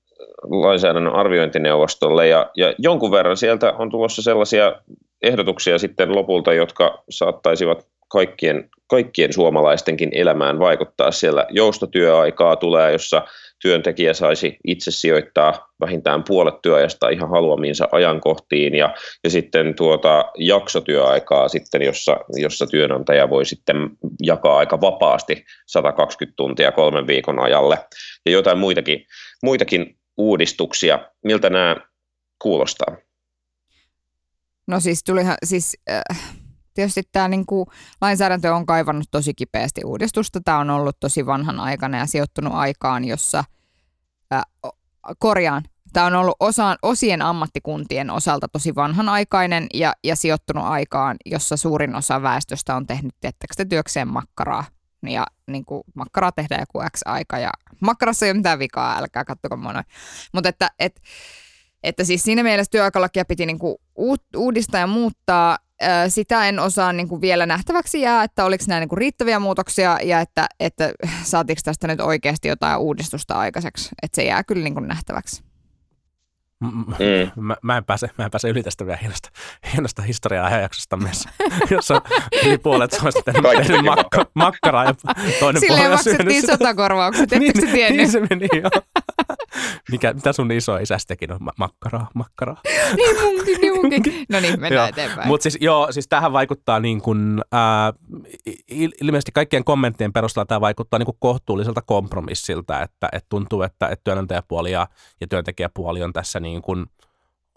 lainsäädännön 0.44 1.16
arviointineuvostolle 1.16 2.28
ja, 2.28 2.52
ja 2.58 2.74
jonkun 2.78 3.12
verran 3.12 3.38
sieltä 3.38 3.74
on 3.74 3.90
tulossa 3.90 4.22
sellaisia 4.22 4.76
ehdotuksia 5.22 5.78
sitten 5.78 6.16
lopulta, 6.16 6.54
jotka 6.54 7.04
saattaisivat 7.10 7.88
kaikkien, 8.08 8.70
kaikkien 8.88 9.34
suomalaistenkin 9.34 10.10
elämään 10.12 10.60
vaikuttaa. 10.60 11.12
Siellä 11.12 11.46
joustotyöaikaa 11.50 12.56
tulee, 12.56 12.92
jossa 12.92 13.22
työntekijä 13.62 14.14
saisi 14.14 14.58
itse 14.68 14.92
sijoittaa 14.92 15.70
vähintään 15.80 16.24
puolet 16.24 16.62
työajasta 16.62 17.10
ihan 17.10 17.30
haluamiinsa 17.30 17.88
ajankohtiin 17.92 18.76
ja, 18.76 18.96
ja 19.24 19.30
sitten 19.30 19.76
tuota 19.76 20.26
jaksotyöaikaa 20.38 21.48
sitten, 21.48 21.82
jossa, 21.82 22.18
jossa 22.34 22.68
työnantaja 22.68 23.30
voi 23.30 23.46
sitten 23.46 23.90
jakaa 24.22 24.58
aika 24.58 24.82
vapaasti 24.82 25.46
120 25.68 26.36
tuntia 26.36 26.72
kolmen 26.72 27.08
viikon 27.08 27.40
ajalle 27.40 27.78
ja 28.26 28.32
jotain 28.32 28.58
muitakin, 28.58 29.06
muitakin 29.44 29.98
uudistuksia. 30.18 31.00
Miltä 31.24 31.50
nämä 31.50 31.76
kuulostaa? 32.42 32.98
No 34.68 34.80
siis 34.80 35.04
tulihan, 35.04 35.38
siis 35.44 35.78
äh, 35.90 36.39
tietysti 36.74 37.04
tämä 37.12 37.28
niinku, 37.28 37.68
lainsäädäntö 38.02 38.56
on 38.56 38.66
kaivannut 38.66 39.08
tosi 39.12 39.34
kipeästi 39.34 39.82
uudistusta. 39.86 40.42
Tämä 40.46 40.60
on 40.60 40.70
ollut 40.70 41.00
tosi 41.00 41.26
vanhan 41.26 41.60
aikana 41.60 41.98
ja 41.98 42.06
sijoittunut 42.06 42.54
aikaan, 42.54 43.06
jossa 43.06 43.44
ää, 44.32 44.44
korjaan. 45.20 45.64
Tämä 45.94 46.06
on 46.06 46.16
ollut 46.16 46.36
osaan, 46.40 46.78
osien 46.82 47.22
ammattikuntien 47.22 48.10
osalta 48.10 48.48
tosi 48.48 48.76
vanhanaikainen 48.76 49.68
ja, 49.74 49.94
ja 50.04 50.16
sijoittunut 50.16 50.64
aikaan, 50.64 51.18
jossa 51.26 51.58
suurin 51.58 51.96
osa 51.96 52.22
väestöstä 52.22 52.76
on 52.76 52.88
tehnyt 52.88 53.16
tiettäkö 53.20 53.66
työkseen 53.70 54.08
makkaraa. 54.08 54.64
Ja 55.04 55.26
niin 55.48 55.66
kuin, 55.66 55.84
makkaraa 55.96 56.32
tehdään 56.32 56.62
joku 56.62 56.80
X 56.98 57.02
aika 57.06 57.40
ja 57.40 57.50
makkarassa 57.80 58.26
ei 58.26 58.32
ole 58.32 58.38
mitään 58.38 58.60
vikaa, 58.60 58.98
älkää 58.98 59.26
kattoko 59.26 59.58
monoin. 59.58 59.86
Mutta 60.34 60.50
että, 60.50 60.72
et, 60.80 61.02
että 61.84 62.04
siis 62.04 62.24
siinä 62.24 62.44
mielessä 62.44 62.72
työaikalakia 62.72 63.26
piti 63.26 63.46
niin 63.46 63.60
kuin 63.60 63.76
uudistaa 64.36 64.80
ja 64.80 64.88
muuttaa 64.88 65.58
sitä 66.08 66.48
en 66.48 66.60
osaa 66.60 66.94
niin 66.94 67.08
kuin 67.08 67.22
vielä 67.22 67.46
nähtäväksi 67.46 68.02
jää, 68.02 68.24
että 68.24 68.46
oliko 68.46 68.64
nämä 68.68 68.80
niin 68.80 68.90
kuin 68.90 68.98
riittäviä 68.98 69.40
muutoksia 69.40 69.98
ja 70.04 70.20
että, 70.20 70.48
että 70.60 70.92
saatiinko 71.24 71.62
tästä 71.66 71.88
nyt 71.88 72.00
oikeasti 72.00 72.48
jotain 72.48 72.80
uudistusta 72.80 73.34
aikaiseksi. 73.34 73.90
Että 74.04 74.16
se 74.16 74.24
jää 74.24 74.44
kyllä 74.44 74.64
niin 74.64 74.74
kuin 74.74 74.88
nähtäväksi. 74.88 75.44
Mm. 76.64 76.86
Mä, 77.36 77.56
mä, 77.62 77.78
en 77.78 77.86
pääse, 77.86 78.10
mä 78.18 78.26
en 78.26 78.32
pääse 78.32 78.50
yli 78.50 78.64
tästä 78.64 78.86
vielä 78.86 78.98
hienosta, 79.02 79.30
hienosta 79.74 80.02
historiaa-ajanjaksosta 80.02 80.98
meissä, 80.98 81.30
jossa 81.72 82.02
yli 82.46 82.58
puolet 82.58 82.92
Suomesta 82.92 83.22
tehnyt 83.26 83.86
makka, 83.86 84.26
makkaraa 84.34 84.86
ja 84.86 84.94
toinen 85.40 85.60
Silleen 85.60 85.92
maksettiin 85.92 86.48
sotakorvaukset, 86.48 87.34
ettekö 87.34 87.60
niin, 87.60 87.72
tiennyt? 87.72 87.98
Niin 87.98 88.12
se 88.12 88.20
meni, 88.30 88.48
joo. 88.54 88.99
Mikä, 89.92 90.14
mitä 90.14 90.34
sun 90.34 90.52
iso 90.52 90.78
isästäkin 90.78 91.32
on? 91.32 91.38
Ma- 91.42 91.52
makkaraa, 91.58 92.08
makkaraa. 92.14 92.62
niin 92.98 93.22
munkin, 93.22 93.62
niin 93.62 93.74
munkin. 93.82 94.26
No 94.30 94.40
niin, 94.40 94.60
mennään 94.60 94.90
eteenpäin. 94.90 95.28
Mutta 95.28 95.44
siis 95.44 95.58
joo, 95.62 95.92
siis 95.92 96.08
tähän 96.08 96.34
vaikuttaa 96.34 96.80
niin 96.80 97.02
kuin, 97.02 97.42
ää, 97.52 97.94
il- 98.72 98.98
ilmeisesti 99.02 99.32
kaikkien 99.32 99.64
kommenttien 99.64 100.14
perusteella 100.14 100.46
tämä 100.46 100.62
vaikuttaa 100.62 101.00
niin 101.00 101.06
kuin 101.06 101.18
kohtuulliselta 101.20 101.82
kompromissilta, 101.82 102.82
että, 102.82 103.10
että 103.12 103.28
tuntuu, 103.30 103.62
että, 103.62 103.88
että 103.88 104.04
työnantajapuoli 104.04 104.72
ja, 104.72 104.88
ja 105.22 105.28
työntekijäpuoli 105.28 106.04
on 106.04 106.14
tässä 106.14 106.40
niin 106.40 106.62
kuin 106.62 106.86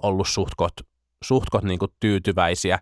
ollut 0.03 0.29
suhtkot, 0.29 0.73
suhtkot 1.25 1.64
niin 1.64 1.79
kuin 1.79 1.92
tyytyväisiä 2.01 2.79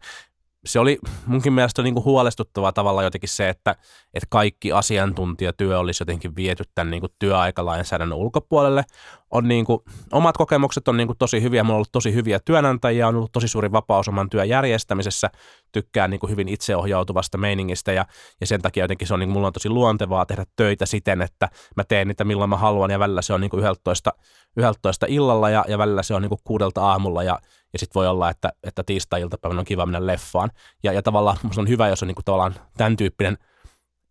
se 0.65 0.81
oli 0.81 0.99
munkin 1.27 1.53
mielestä 1.53 1.83
niin 1.83 1.95
kuin 1.95 2.05
huolestuttavaa 2.05 2.73
tavalla 2.73 3.03
jotenkin 3.03 3.29
se, 3.29 3.49
että, 3.49 3.77
että 4.15 4.27
kaikki 4.31 4.73
asiantuntijatyö 4.73 5.79
olisi 5.79 6.03
jotenkin 6.03 6.37
viety 6.37 6.65
tämän 6.75 6.91
niin 6.91 7.01
kuin 7.01 7.13
työaikalainsäädännön 7.19 8.19
ulkopuolelle. 8.19 8.85
On 9.31 9.49
niin 9.49 9.65
kuin, 9.65 9.81
omat 10.13 10.37
kokemukset 10.37 10.89
on 10.89 10.97
niin 10.97 11.07
kuin 11.07 11.19
tosi 11.19 11.43
hyviä, 11.43 11.65
mulla 11.65 11.75
on 11.75 11.77
ollut 11.77 11.93
tosi 11.93 12.15
hyviä 12.15 12.41
työnantajia, 12.45 13.09
on 13.09 13.17
ollut 13.17 13.33
tosi 13.33 13.49
suuri 13.49 13.73
vapaus 13.73 14.09
oman 14.09 14.31
työn 14.31 14.49
järjestämisessä, 14.49 15.31
tykkää 15.73 16.09
niin 16.09 16.21
kuin 16.21 16.31
hyvin 16.31 16.49
itseohjautuvasta 16.49 17.39
meiningistä 17.39 17.93
ja, 17.93 18.07
ja 18.41 18.47
sen 18.47 18.63
takia 18.63 18.85
jotenkin 18.85 19.09
se 19.09 19.15
on, 19.15 19.21
niin 19.21 19.29
kuin, 19.29 19.35
mulla 19.35 19.47
on 19.47 19.53
tosi 19.53 19.69
luontevaa 19.69 20.27
tehdä 20.27 20.45
töitä 20.57 20.87
siten, 20.87 21.23
että 21.23 21.49
mä 21.77 21.85
teen 21.85 22.09
niitä 22.09 22.25
milloin 22.25 22.51
mä 22.51 22.57
haluan 22.57 22.91
ja 22.91 22.99
välillä 22.99 23.23
se 23.23 23.33
on 23.33 23.41
niin 23.41 23.51
kuin 23.51 23.65
11, 23.65 24.13
11 24.57 25.07
illalla 25.09 25.51
ja, 25.51 25.65
ja 25.69 25.79
välillä 25.79 26.03
se 26.03 26.15
on 26.15 26.23
niin 26.23 26.29
kuin 26.29 26.41
kuudelta 26.45 26.83
aamulla 26.83 27.23
ja 27.23 27.39
ja 27.73 27.79
sitten 27.79 28.01
voi 28.01 28.09
olla, 28.09 28.31
että, 28.31 28.53
että 28.63 28.83
tiistai-iltapäivänä 28.83 29.61
on 29.61 29.65
kiva 29.65 29.87
mennä 29.87 30.07
leffaan. 30.07 30.51
Ja, 30.83 30.93
ja 30.93 31.03
tavallaan 31.03 31.37
on 31.57 31.69
hyvä, 31.69 31.89
jos 31.89 32.03
on 32.03 32.07
niin 32.07 32.15
kuin 32.15 32.25
tavallaan 32.25 32.55
tämän 32.77 32.97
tyyppinen 32.97 33.39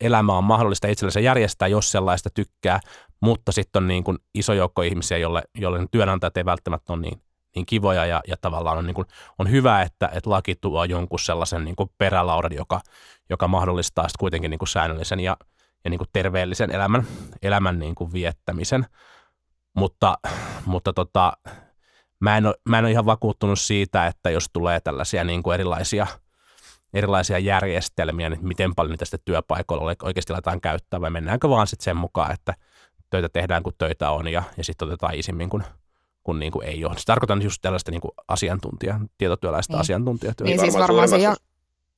elämä 0.01 0.37
on 0.37 0.43
mahdollista 0.43 0.87
itsellensä 0.87 1.19
järjestää, 1.19 1.67
jos 1.67 1.91
sellaista 1.91 2.29
tykkää, 2.29 2.79
mutta 3.21 3.51
sitten 3.51 3.83
on 3.83 3.87
niin 3.87 4.03
kuin 4.03 4.17
iso 4.33 4.53
joukko 4.53 4.81
ihmisiä, 4.81 5.17
jolle, 5.17 5.43
jolle 5.55 5.87
työnantajat 5.91 6.37
ei 6.37 6.45
välttämättä 6.45 6.93
ole 6.93 7.01
niin, 7.01 7.21
niin 7.55 7.65
kivoja 7.65 8.05
ja, 8.05 8.21
ja 8.27 8.35
tavallaan 8.41 8.77
on, 8.77 8.85
niin 8.85 8.95
kuin, 8.95 9.07
on 9.39 9.51
hyvä, 9.51 9.81
että, 9.81 10.09
että 10.13 10.29
laki 10.29 10.55
tuo 10.55 10.83
jonkun 10.83 11.19
sellaisen 11.19 11.65
niin 11.65 11.75
kuin 11.75 11.89
perälaudan, 11.97 12.53
joka, 12.53 12.81
joka 13.29 13.47
mahdollistaa 13.47 14.03
sitten 14.03 14.19
kuitenkin 14.19 14.51
niin 14.51 14.59
kuin 14.59 14.69
säännöllisen 14.69 15.19
ja, 15.19 15.37
ja 15.83 15.89
niin 15.89 15.97
kuin 15.97 16.09
terveellisen 16.13 16.71
elämän, 16.71 17.07
elämän 17.41 17.79
niin 17.79 17.95
kuin 17.95 18.13
viettämisen. 18.13 18.85
Mutta, 19.75 20.17
mutta 20.65 20.93
tota, 20.93 21.33
mä 22.19 22.38
en, 22.38 22.45
ole, 22.45 22.55
mä 22.69 22.79
en 22.79 22.86
ole 22.86 22.91
ihan 22.91 23.05
vakuuttunut 23.05 23.60
siitä, 23.60 24.08
että 24.08 24.29
jos 24.29 24.49
tulee 24.53 24.79
tällaisia 24.79 25.23
niin 25.23 25.43
kuin 25.43 25.53
erilaisia, 25.53 26.08
erilaisia 26.93 27.39
järjestelmiä, 27.39 28.29
niin 28.29 28.47
miten 28.47 28.75
paljon 28.75 28.91
niitä 28.91 29.05
sitten 29.05 29.19
työpaikoilla 29.25 29.95
oikeasti 30.03 30.34
laitetaan 30.34 30.62
käyttää, 30.62 31.01
vai 31.01 31.10
mennäänkö 31.10 31.49
vaan 31.49 31.67
sitten 31.67 31.84
sen 31.84 31.97
mukaan, 31.97 32.32
että 32.32 32.53
töitä 33.10 33.29
tehdään, 33.29 33.63
kun 33.63 33.73
töitä 33.77 34.12
on, 34.12 34.27
ja, 34.27 34.43
ja 34.58 34.63
sitten 34.63 34.88
otetaan 34.88 35.15
isimmin, 35.15 35.49
kun, 35.49 35.63
kun 36.23 36.39
niin 36.39 36.51
kuin 36.51 36.67
ei 36.67 36.86
ole. 36.86 36.97
Se 36.97 37.05
tarkoitan 37.05 37.41
just 37.41 37.62
tällaista 37.62 37.91
niin 37.91 38.01
kuin 38.01 38.12
asiantuntija, 38.27 38.99
tietotyöläistä 39.17 39.73
niin. 39.73 39.82
asiantuntijatyötä. 39.82 40.43
Niin 40.43 40.60
siis 40.60 40.77
varmaan 40.77 41.10
se 41.10 41.17
ja, 41.17 41.36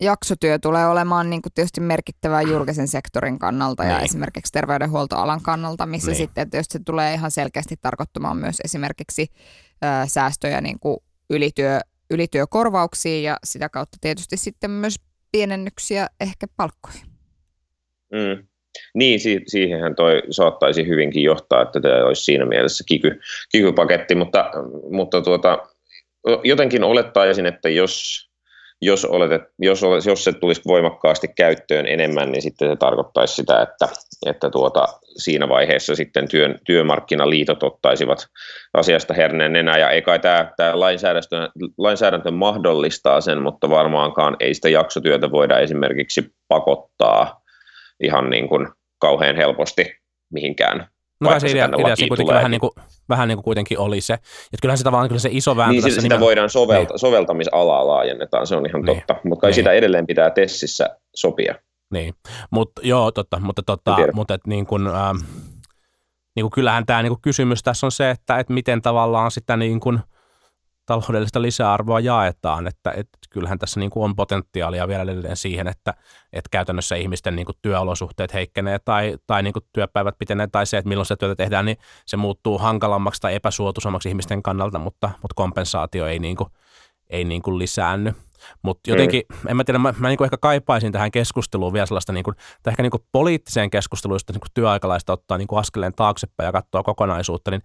jaksotyö 0.02 0.60
tulee 0.60 0.88
olemaan 0.88 1.30
niin 1.30 1.42
kuin 1.42 1.54
tietysti 1.54 1.82
merkittävää 1.82 2.42
julkisen 2.42 2.88
sektorin 2.88 3.40
kannalta 3.40 3.84
niin. 3.84 3.92
ja 3.92 4.00
esimerkiksi 4.00 4.52
terveydenhuoltoalan 4.52 5.42
kannalta, 5.42 5.86
missä 5.86 6.12
niin. 6.12 6.18
sitten 6.18 6.50
tietysti 6.50 6.74
se 6.74 6.80
tulee 6.86 7.14
ihan 7.14 7.32
selkeästi 7.32 7.76
tarkoittamaan 7.82 8.38
myös 8.38 8.60
esimerkiksi 8.64 9.28
ö, 9.84 10.08
säästöjä 10.08 10.62
niin 10.62 10.80
kuin 10.80 10.98
ylityö, 11.30 11.80
ylityökorvauksiin 12.10 13.24
ja 13.24 13.38
sitä 13.44 13.70
kautta 13.70 13.98
tietysti 14.02 14.38
sitten 14.38 14.72
myös 14.72 14.96
pienennyksiä 15.32 16.08
ehkä 16.20 16.48
palkkoihin. 16.58 17.06
Mm. 18.12 18.48
Niin, 18.94 19.20
si- 19.20 19.44
siihenhän 19.48 19.96
toi 19.96 20.22
saattaisi 20.30 20.88
hyvinkin 20.88 21.24
johtaa, 21.24 21.62
että 21.62 21.82
tämä 21.82 22.06
olisi 22.06 22.24
siinä 22.24 22.46
mielessä 22.46 22.84
kiky, 22.88 23.20
kikypaketti, 23.52 24.16
mutta, 24.16 24.52
mutta 24.92 25.22
tuota, 25.22 25.68
jotenkin 26.44 26.84
olettaisin, 26.84 27.46
että 27.46 27.70
jos 27.70 28.31
jos, 28.82 29.06
oletet, 29.06 29.42
jos, 29.60 29.82
jos 30.06 30.24
se 30.24 30.32
tulisi 30.32 30.62
voimakkaasti 30.68 31.28
käyttöön 31.28 31.88
enemmän, 31.88 32.32
niin 32.32 32.42
sitten 32.42 32.70
se 32.70 32.76
tarkoittaisi 32.76 33.36
sitä, 33.36 33.62
että, 33.62 33.88
että 34.26 34.50
tuota, 34.50 34.88
siinä 35.18 35.50
vaiheessa 35.50 35.96
sitten 35.96 36.28
työn, 36.28 36.60
työmarkkinaliitot 36.66 37.64
ottaisivat 37.64 38.28
asiasta 38.74 39.14
herneen 39.14 39.56
enää, 39.56 39.78
ja 39.78 39.90
ei 39.90 40.02
kai 40.02 40.20
tämä, 40.20 40.52
tämä 40.58 40.80
lainsäädäntö, 40.80 41.50
lainsäädäntö 41.78 42.32
mahdollistaa 42.32 43.22
sen, 43.22 43.42
mutta 43.42 43.70
varmaankaan 43.70 44.36
ei 44.40 44.54
sitä 44.54 44.70
jaksotyötä 44.70 45.32
voida 45.32 45.60
esimerkiksi 45.60 46.34
pakottaa 46.48 47.42
ihan 48.04 48.30
niin 48.30 48.50
kuin 48.50 48.68
kauhean 49.00 49.36
helposti 49.36 49.96
mihinkään 50.34 50.91
No 51.22 51.40
se 51.40 51.52
idea, 51.52 51.70
idea 51.80 51.96
se 51.96 52.08
kuitenkin 52.08 52.36
vähän 52.36 52.52
niin, 52.52 52.62
kuin, 52.62 52.72
vähän 53.10 53.28
niin 53.28 53.38
kuin 53.38 53.44
kuitenkin 53.44 53.80
oli 53.80 54.02
se. 54.02 54.14
Että 54.14 54.58
kyllähän 54.62 54.78
se 54.78 54.84
tavallaan 54.84 55.10
kyllä 55.10 55.20
se 55.20 55.30
iso 55.32 55.56
vääntö 55.56 55.72
niin, 55.72 55.84
tässä 55.84 56.02
sitä 56.02 56.16
nimen... 56.16 56.26
voidaan 56.26 56.50
sovelta, 56.50 56.94
niin. 56.94 57.00
soveltamisalaa 57.00 57.88
laajennetaan, 57.88 58.48
se 58.48 58.56
on 58.56 58.66
ihan 58.66 58.82
niin. 58.82 58.98
totta. 58.98 59.16
Mutta 59.24 59.42
kai 59.42 59.50
niin. 59.50 59.56
sitä 59.56 59.72
edelleen 59.72 60.08
pitää 60.08 60.30
tessissä 60.30 60.90
sopia. 61.16 61.56
Niin, 61.94 62.14
mutta 62.52 62.82
joo, 62.84 63.12
totta, 63.12 63.40
mutta, 63.40 63.64
totta, 63.64 63.98
mutta 64.14 64.34
et 64.34 64.48
niin 64.48 64.66
kuin, 64.66 64.88
ähm, 64.88 65.18
niin 66.36 66.44
kuin 66.44 66.52
kyllähän 66.52 66.86
tämä 66.86 67.04
niin 67.04 67.12
kuin 67.12 67.22
kysymys 67.22 67.64
tässä 67.64 67.88
on 67.88 67.92
se, 67.92 68.10
että 68.10 68.40
et 68.40 68.50
miten 68.50 68.82
tavallaan 68.82 69.32
sitä 69.32 69.58
niin 69.58 69.80
kuin– 69.80 70.00
taloudellista 70.86 71.42
lisäarvoa 71.42 72.00
jaetaan, 72.00 72.68
että, 72.68 72.92
että 72.92 73.18
kyllähän 73.30 73.60
tässä 73.60 73.80
niin 73.80 73.90
kuin 73.90 74.04
on 74.04 74.16
potentiaalia 74.16 74.88
vielä 74.88 75.04
edelleen 75.04 75.38
siihen, 75.38 75.68
että, 75.68 75.94
että 76.34 76.48
käytännössä 76.52 76.96
ihmisten 76.96 77.36
niin 77.36 77.46
kuin 77.46 77.56
työolosuhteet 77.62 78.34
heikkenee 78.34 78.80
tai, 78.80 79.18
tai 79.28 79.44
niin 79.44 79.54
kuin 79.54 79.66
työpäivät 79.74 80.16
pitenee 80.20 80.48
tai 80.48 80.66
se, 80.66 80.78
että 80.78 80.90
milloin 80.90 81.06
se 81.06 81.16
työtä 81.16 81.36
tehdään, 81.36 81.66
niin 81.66 81.78
se 82.06 82.18
muuttuu 82.18 82.58
hankalammaksi 82.58 83.22
tai 83.22 83.36
epäsuotuisammaksi 83.36 84.10
ihmisten 84.10 84.44
kannalta, 84.44 84.80
mutta, 84.80 85.10
mutta 85.22 85.36
kompensaatio 85.36 86.08
ei, 86.08 86.20
niin 86.20 86.36
kuin, 86.36 86.50
ei 87.10 87.24
niin 87.24 87.42
kuin 87.42 87.60
lisäänny. 87.60 88.14
Mutta 88.62 88.90
jotenkin, 88.90 89.24
mm. 89.30 89.48
en 89.48 89.58
mä 89.58 89.64
tiedä, 89.64 89.80
mä, 89.80 89.94
mä 89.98 90.08
niin 90.08 90.24
ehkä 90.24 90.38
kaipaisin 90.38 90.92
tähän 90.92 91.12
keskusteluun 91.12 91.74
vielä 91.74 91.86
sellaista, 91.86 92.14
niin 92.14 92.24
kuin, 92.24 92.36
tai 92.64 92.72
ehkä 92.72 92.84
niin 92.84 92.92
kuin 92.92 93.04
poliittiseen 93.12 93.70
keskusteluun, 93.70 94.16
josta 94.16 94.34
niin 94.34 94.42
työaikalaista 94.54 95.14
ottaa 95.14 95.38
niin 95.38 95.48
kuin 95.48 95.60
askeleen 95.60 95.94
taaksepäin 95.94 96.46
ja 96.46 96.52
katsoa 96.52 96.84
kokonaisuutta, 96.84 97.52
niin, 97.52 97.62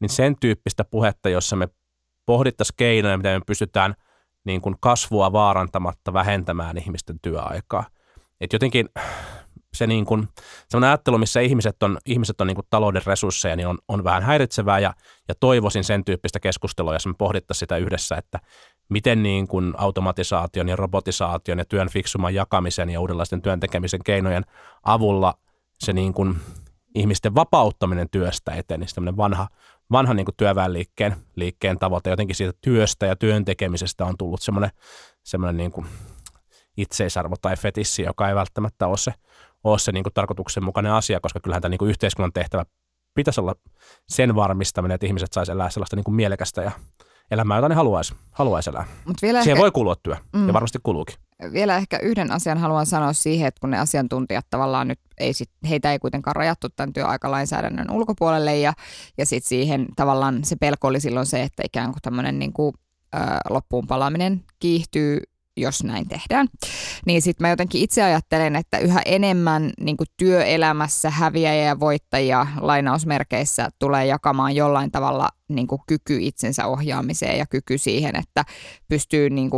niin 0.00 0.08
sen 0.08 0.36
tyyppistä 0.40 0.84
puhetta, 0.84 1.28
jossa 1.28 1.56
me 1.56 1.68
pohdittaisiin 2.28 2.76
keinoja, 2.76 3.16
miten 3.16 3.40
me 3.40 3.44
pystytään 3.46 3.94
niin 4.44 4.60
kuin 4.60 4.76
kasvua 4.80 5.32
vaarantamatta 5.32 6.12
vähentämään 6.12 6.78
ihmisten 6.78 7.20
työaikaa. 7.22 7.86
Et 8.40 8.52
jotenkin 8.52 8.88
se 9.74 9.86
niin 9.86 10.04
kuin, 10.04 10.28
sellainen 10.68 10.88
ajattelu, 10.88 11.18
missä 11.18 11.40
ihmiset 11.40 11.82
on, 11.82 11.98
ihmiset 12.06 12.40
on 12.40 12.46
niin 12.46 12.54
kuin 12.54 12.66
talouden 12.70 13.02
resursseja, 13.06 13.56
niin 13.56 13.68
on, 13.68 13.78
on 13.88 14.04
vähän 14.04 14.22
häiritsevää 14.22 14.78
ja, 14.78 14.94
ja 15.28 15.34
toivoisin 15.40 15.84
sen 15.84 16.04
tyyppistä 16.04 16.40
keskustelua, 16.40 16.92
jos 16.92 17.06
me 17.06 17.14
pohdittaisiin 17.18 17.60
sitä 17.60 17.76
yhdessä, 17.76 18.16
että 18.16 18.38
miten 18.88 19.22
niin 19.22 19.48
kuin 19.48 19.74
automatisaation 19.76 20.68
ja 20.68 20.76
robotisaation 20.76 21.58
ja 21.58 21.64
työn 21.64 21.90
fiksuman 21.90 22.34
jakamisen 22.34 22.90
ja 22.90 23.00
uudenlaisten 23.00 23.42
työn 23.42 23.60
tekemisen 23.60 24.00
keinojen 24.04 24.44
avulla 24.82 25.34
se 25.78 25.92
niin 25.92 26.14
kuin 26.14 26.36
ihmisten 26.94 27.34
vapauttaminen 27.34 28.10
työstä 28.10 28.52
etenisi, 28.52 28.94
tämmöinen 28.94 29.16
vanha, 29.16 29.48
vanha 29.92 30.14
niin 30.14 30.26
työväenliikkeen 30.36 31.16
liikkeen 31.36 31.78
tavoite. 31.78 32.10
Jotenkin 32.10 32.36
siitä 32.36 32.58
työstä 32.60 33.06
ja 33.06 33.16
työn 33.16 33.44
tekemisestä 33.44 34.04
on 34.04 34.16
tullut 34.18 34.42
semmoinen, 34.42 34.70
semmoinen 35.24 35.56
niin 35.56 35.72
kuin 35.72 35.86
itseisarvo 36.76 37.34
tai 37.42 37.56
fetissi, 37.56 38.02
joka 38.02 38.28
ei 38.28 38.34
välttämättä 38.34 38.86
ole 38.86 38.96
se, 38.96 39.14
ole 39.64 39.78
se 39.78 39.92
niin 39.92 40.04
kuin 40.04 40.14
tarkoituksenmukainen 40.14 40.92
asia, 40.92 41.20
koska 41.20 41.40
kyllähän 41.40 41.62
tämä 41.62 41.70
niin 41.70 41.78
kuin 41.78 41.90
yhteiskunnan 41.90 42.32
tehtävä 42.32 42.64
pitäisi 43.14 43.40
olla 43.40 43.54
sen 44.08 44.34
varmistaminen, 44.34 44.94
että 44.94 45.06
ihmiset 45.06 45.32
saisi 45.32 45.52
elää 45.52 45.70
sellaista 45.70 45.96
niin 45.96 46.04
kuin 46.04 46.14
mielekästä 46.14 46.62
ja 46.62 46.70
elämää, 47.30 47.56
jota 47.56 47.68
ne 47.68 47.74
haluaisi, 47.74 48.14
haluaisi 48.30 48.70
elää. 48.70 48.84
Mut 49.04 49.16
vielä 49.22 49.42
Siihen 49.42 49.56
ehkä, 49.56 49.62
voi 49.62 49.70
kulua 49.70 49.96
työ, 50.02 50.16
mm, 50.32 50.46
ja 50.46 50.52
varmasti 50.52 50.78
kuluukin. 50.82 51.16
Vielä 51.52 51.76
ehkä 51.76 51.98
yhden 51.98 52.32
asian 52.32 52.58
haluan 52.58 52.86
sanoa 52.86 53.12
siihen, 53.12 53.48
että 53.48 53.60
kun 53.60 53.70
ne 53.70 53.78
asiantuntijat 53.78 54.46
tavallaan 54.50 54.88
nyt, 54.88 55.00
ei 55.18 55.32
sit, 55.32 55.50
heitä 55.68 55.92
ei 55.92 55.98
kuitenkaan 55.98 56.36
rajattu 56.36 56.68
tämän 56.68 56.92
työaikalainsäädännön 56.92 57.90
ulkopuolelle, 57.90 58.56
ja, 58.56 58.72
ja 59.18 59.26
sitten 59.26 59.48
siihen 59.48 59.86
tavallaan 59.96 60.44
se 60.44 60.56
pelko 60.56 60.88
oli 60.88 61.00
silloin 61.00 61.26
se, 61.26 61.42
että 61.42 61.62
ikään 61.66 61.92
kuin 61.92 62.02
tämmöinen 62.02 62.38
niin 62.38 62.52
kuin, 62.52 62.74
loppuun 63.50 63.86
palaaminen 63.86 64.44
kiihtyy 64.58 65.20
jos 65.60 65.84
näin 65.84 66.08
tehdään. 66.08 66.48
Niin 67.06 67.22
sitten 67.22 67.44
mä 67.44 67.50
jotenkin 67.50 67.82
itse 67.82 68.02
ajattelen, 68.02 68.56
että 68.56 68.78
yhä 68.78 69.02
enemmän 69.04 69.70
niin 69.80 69.96
työelämässä 70.16 71.10
häviäjiä 71.10 71.64
ja 71.64 71.80
voittajia 71.80 72.46
lainausmerkeissä 72.60 73.68
tulee 73.78 74.06
jakamaan 74.06 74.56
jollain 74.56 74.90
tavalla 74.90 75.28
niin 75.48 75.66
kyky 75.86 76.18
itsensä 76.20 76.66
ohjaamiseen 76.66 77.38
ja 77.38 77.46
kyky 77.46 77.78
siihen, 77.78 78.16
että 78.16 78.44
pystyy 78.88 79.30
niin 79.30 79.50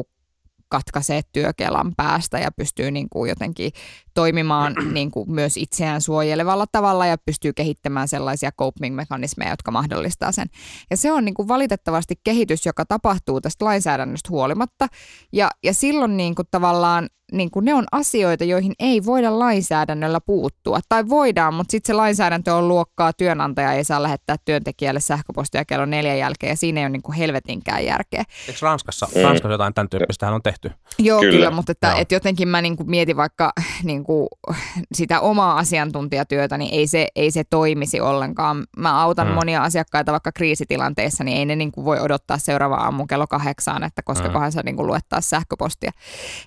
katkaisee 0.70 1.20
työkelan 1.32 1.92
päästä 1.96 2.38
ja 2.38 2.50
pystyy 2.52 2.90
niin 2.90 3.08
kuin 3.10 3.28
jotenkin 3.28 3.72
toimimaan 4.14 4.74
niin 4.94 5.10
kuin 5.10 5.32
myös 5.32 5.56
itseään 5.56 6.00
suojelevalla 6.00 6.66
tavalla 6.72 7.06
ja 7.06 7.18
pystyy 7.18 7.52
kehittämään 7.52 8.08
sellaisia 8.08 8.52
coping-mekanismeja, 8.52 9.50
jotka 9.50 9.70
mahdollistaa 9.70 10.32
sen. 10.32 10.46
Ja 10.90 10.96
se 10.96 11.12
on 11.12 11.24
niin 11.24 11.34
kuin 11.34 11.48
valitettavasti 11.48 12.14
kehitys, 12.24 12.66
joka 12.66 12.84
tapahtuu 12.84 13.40
tästä 13.40 13.64
lainsäädännöstä 13.64 14.30
huolimatta. 14.30 14.86
Ja, 15.32 15.50
ja 15.62 15.74
silloin 15.74 16.16
niin 16.16 16.34
kuin 16.34 16.48
tavallaan 16.50 17.08
niin 17.32 17.50
kuin, 17.50 17.64
ne 17.64 17.74
on 17.74 17.84
asioita, 17.92 18.44
joihin 18.44 18.72
ei 18.78 19.04
voida 19.04 19.38
lainsäädännöllä 19.38 20.20
puuttua. 20.20 20.80
Tai 20.88 21.08
voidaan, 21.08 21.54
mutta 21.54 21.70
sitten 21.70 21.86
se 21.86 21.92
lainsäädäntö 21.96 22.54
on 22.54 22.68
luokkaa, 22.68 23.12
työnantaja 23.12 23.72
ei 23.72 23.84
saa 23.84 24.02
lähettää 24.02 24.36
työntekijälle 24.44 25.00
sähköpostia 25.00 25.64
kello 25.64 25.84
neljän 25.84 26.18
jälkeen 26.18 26.50
ja 26.50 26.56
siinä 26.56 26.80
ei 26.80 26.84
ole 26.84 26.90
niin 26.90 27.02
kuin 27.02 27.16
helvetinkään 27.16 27.84
järkeä. 27.84 28.24
Eikö 28.48 28.58
Ranskassa, 28.62 29.08
mm. 29.14 29.22
Ranskassa 29.22 29.52
jotain 29.52 29.74
tämän 29.74 29.88
tyyppistä 29.88 30.30
on 30.30 30.42
tehty? 30.42 30.70
Joo, 30.98 31.20
kyllä, 31.20 31.32
Kyllä. 31.32 31.50
mutta 31.50 31.72
että, 31.72 31.88
Joo. 31.88 31.98
että 31.98 32.14
jotenkin 32.14 32.48
mä 32.48 32.62
niin 32.62 32.76
kuin 32.76 32.90
mietin 32.90 33.16
vaikka 33.16 33.52
niin 33.82 34.04
kuin 34.04 34.28
sitä 34.94 35.20
omaa 35.20 35.58
asiantuntijatyötä, 35.58 36.58
niin 36.58 36.74
ei 36.74 36.86
se, 36.86 37.08
ei 37.16 37.30
se 37.30 37.44
toimisi 37.50 38.00
ollenkaan. 38.00 38.64
Mä 38.76 39.02
autan 39.02 39.26
Mm. 39.28 39.34
monia 39.34 39.62
asiakkaita 39.62 40.12
vaikka 40.12 40.32
kriisitilanteessa, 40.32 41.24
niin 41.24 41.38
ei 41.38 41.46
ne 41.46 41.56
niin 41.56 41.72
kuin 41.72 41.84
voi 41.84 42.00
odottaa 42.00 42.38
seuraava 42.38 42.74
aamu 42.74 43.06
kello 43.06 43.26
kahdeksaan, 43.26 43.82
että 43.84 44.02
koska 44.02 44.28
Mm. 44.28 44.32
kohan 44.32 44.52
sä 44.52 44.62
niin 44.64 44.76
kuin 44.76 44.86
luet 44.86 45.04
taas 45.08 45.30
sähköpostia. 45.30 45.90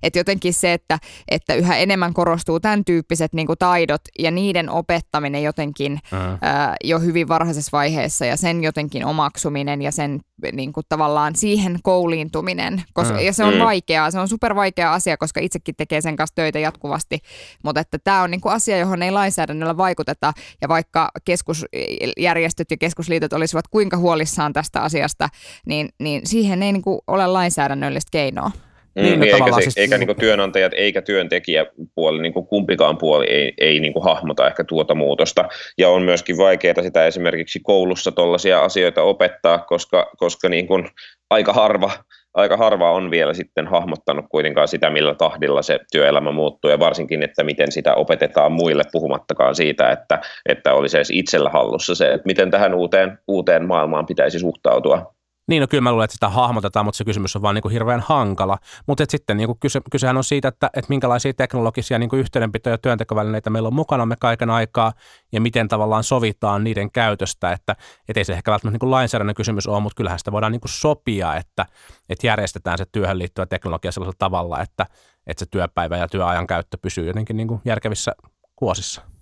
Et 0.04 0.16
jotenkin 0.16 0.54
se, 0.54 0.73
että, 0.74 1.00
että 1.32 1.54
yhä 1.54 1.78
enemmän 1.78 2.14
korostuu 2.14 2.60
tämän 2.60 2.86
tyyppiset 2.86 3.34
niin 3.34 3.48
kuin 3.48 3.60
taidot 3.60 4.02
ja 4.20 4.32
niiden 4.32 4.70
opettaminen 4.70 5.44
jotenkin 5.44 6.00
Mm. 6.12 6.18
ää, 6.42 6.76
jo 6.84 7.00
hyvin 7.00 7.28
varhaisessa 7.28 7.70
vaiheessa 7.72 8.26
ja 8.26 8.38
sen 8.38 8.64
jotenkin 8.64 9.06
omaksuminen 9.06 9.82
ja 9.82 9.92
sen 9.92 10.20
niin 10.54 10.74
kuin 10.74 10.84
tavallaan 10.90 11.36
siihen 11.36 11.80
kouliintuminen. 11.84 12.84
Koska, 12.94 13.14
Mm. 13.14 13.20
Ja 13.26 13.34
se 13.34 13.44
on 13.44 13.54
Mm. 13.54 13.60
vaikeaa, 13.60 14.12
se 14.12 14.20
on 14.20 14.28
super 14.28 14.56
vaikea 14.56 14.94
asia, 14.94 15.18
koska 15.18 15.40
itsekin 15.40 15.76
tekee 15.76 16.02
sen 16.02 16.16
kanssa 16.16 16.36
töitä 16.36 16.60
jatkuvasti, 16.60 17.20
mutta 17.64 17.82
että 17.82 17.98
tämä 18.04 18.22
on 18.22 18.32
niin 18.32 18.42
kuin 18.42 18.54
asia, 18.54 18.78
johon 18.78 19.04
ei 19.04 19.12
lainsäädännöllä 19.12 19.78
vaikuteta 19.78 20.34
ja 20.62 20.68
vaikka 20.70 21.10
keskusjärjestöt 21.26 22.72
ja 22.72 22.78
keskusliitot 22.78 23.34
olisivat 23.34 23.68
kuinka 23.68 23.98
huolissaan 23.98 24.54
tästä 24.54 24.82
asiasta, 24.82 25.30
niin, 25.66 25.90
niin 26.00 26.22
siihen 26.28 26.64
ei 26.64 26.72
niin 26.72 26.82
kuin 26.84 27.00
ole 27.08 27.28
lainsäädännöllistä 27.28 28.10
keinoa. 28.12 28.52
Niin, 28.96 29.20
Niin, 29.20 29.36
eikä, 29.36 29.52
se, 29.56 29.62
siis- 29.62 29.78
eikä 29.78 29.98
niin 29.98 30.16
työnantajat 30.20 30.72
eikä 30.76 31.02
työntekijäpuoli, 31.02 32.22
niin 32.22 32.34
kuin 32.34 32.48
kumpikaan 32.48 32.98
puoli 32.98 33.26
ei, 33.30 33.54
ei 33.58 33.80
niin 33.80 33.94
kuin 33.94 34.04
hahmota 34.04 34.48
ehkä 34.48 34.64
tuota 34.64 34.96
muutosta. 34.96 35.50
Ja 35.78 35.90
on 35.90 36.02
myöskin 36.02 36.38
vaikeaa 36.38 36.84
sitä 36.84 37.08
esimerkiksi 37.08 37.60
koulussa 37.60 38.12
tuollaisia 38.12 38.60
asioita 38.60 39.02
opettaa, 39.02 39.58
koska, 39.60 40.12
koska 40.18 40.50
niin 40.50 40.68
kuin 40.68 40.90
aika, 41.30 41.54
harva, 41.54 41.92
aika 42.34 42.58
harva 42.58 42.92
on 42.92 43.12
vielä 43.12 43.34
sitten 43.34 43.68
hahmottanut 43.68 44.26
kuitenkaan 44.30 44.68
sitä, 44.68 44.90
millä 44.90 45.16
tahdilla 45.16 45.62
se 45.62 45.80
työelämä 45.92 46.32
muuttuu 46.32 46.72
ja 46.72 46.80
varsinkin, 46.80 47.24
että 47.24 47.44
miten 47.44 47.72
sitä 47.72 47.96
opetetaan 47.96 48.52
muille 48.52 48.84
puhumattakaan 48.92 49.56
siitä, 49.56 49.92
että, 49.92 50.20
että 50.50 50.74
olisi 50.74 50.98
edes 50.98 51.10
itsellä 51.14 51.50
hallussa 51.50 51.96
se, 51.96 52.08
että 52.08 52.26
miten 52.26 52.52
tähän 52.52 52.74
uuteen, 52.74 53.20
uuteen 53.28 53.68
maailmaan 53.68 54.06
pitäisi 54.06 54.40
suhtautua. 54.40 55.14
Niin, 55.48 55.62
no 55.62 55.68
kyllä 55.68 55.82
mä 55.82 55.92
luulen, 55.92 56.06
että 56.06 56.14
sitä 56.14 56.30
hahmotetaan, 56.30 56.86
mutta 56.86 56.98
se 56.98 57.06
kysymys 57.06 57.36
on 57.36 57.42
vaan 57.42 57.56
niin 57.56 57.62
kuin 57.62 57.72
hirveän 57.72 58.00
hankala. 58.00 58.58
Mutta 58.88 59.06
sitten 59.10 59.38
niin 59.38 59.48
kuin 59.48 59.60
kyse, 59.60 59.82
kysehän 59.92 60.18
on 60.18 60.24
siitä, 60.24 60.48
että, 60.48 60.70
että 60.74 60.90
minkälaisia 60.90 61.34
teknologisia 61.34 62.00
niin 62.00 62.10
kuin 62.10 62.20
yhteydenpito- 62.26 62.70
ja 62.70 62.78
työntekovälineitä 62.78 63.50
meillä 63.50 63.68
on 63.68 63.74
mukana 63.74 64.06
me 64.06 64.16
kaiken 64.20 64.50
aikaa 64.50 64.94
ja 65.32 65.42
miten 65.42 65.68
tavallaan 65.68 66.04
sovitaan 66.04 66.64
niiden 66.64 66.92
käytöstä. 66.92 67.52
Että 67.52 67.76
et 68.10 68.18
ei 68.18 68.26
se 68.26 68.34
ehkä 68.34 68.52
välttämättä 68.52 68.74
niin 68.74 68.80
kuin 68.80 68.92
lainsäädännön 68.92 69.36
kysymys 69.36 69.68
ole, 69.68 69.80
mutta 69.80 69.98
kyllähän 69.98 70.20
sitä 70.20 70.32
voidaan 70.32 70.52
niin 70.52 70.62
kuin 70.62 70.72
sopia, 70.72 71.36
että, 71.36 71.66
että 72.10 72.28
järjestetään 72.28 72.78
se 72.78 72.86
työhön 72.92 73.20
liittyvä 73.20 73.46
teknologia 73.46 73.92
sellaisella 73.92 74.16
tavalla, 74.20 74.62
että, 74.62 74.86
että 75.28 75.40
se 75.40 75.46
työpäivä 75.52 75.98
ja 75.98 76.08
työajan 76.08 76.48
käyttö 76.48 76.78
pysyy 76.82 77.08
jotenkin 77.08 77.38
niin 77.38 77.48
kuin 77.48 77.62
järkevissä 77.66 78.12
kuosissa. 78.56 79.13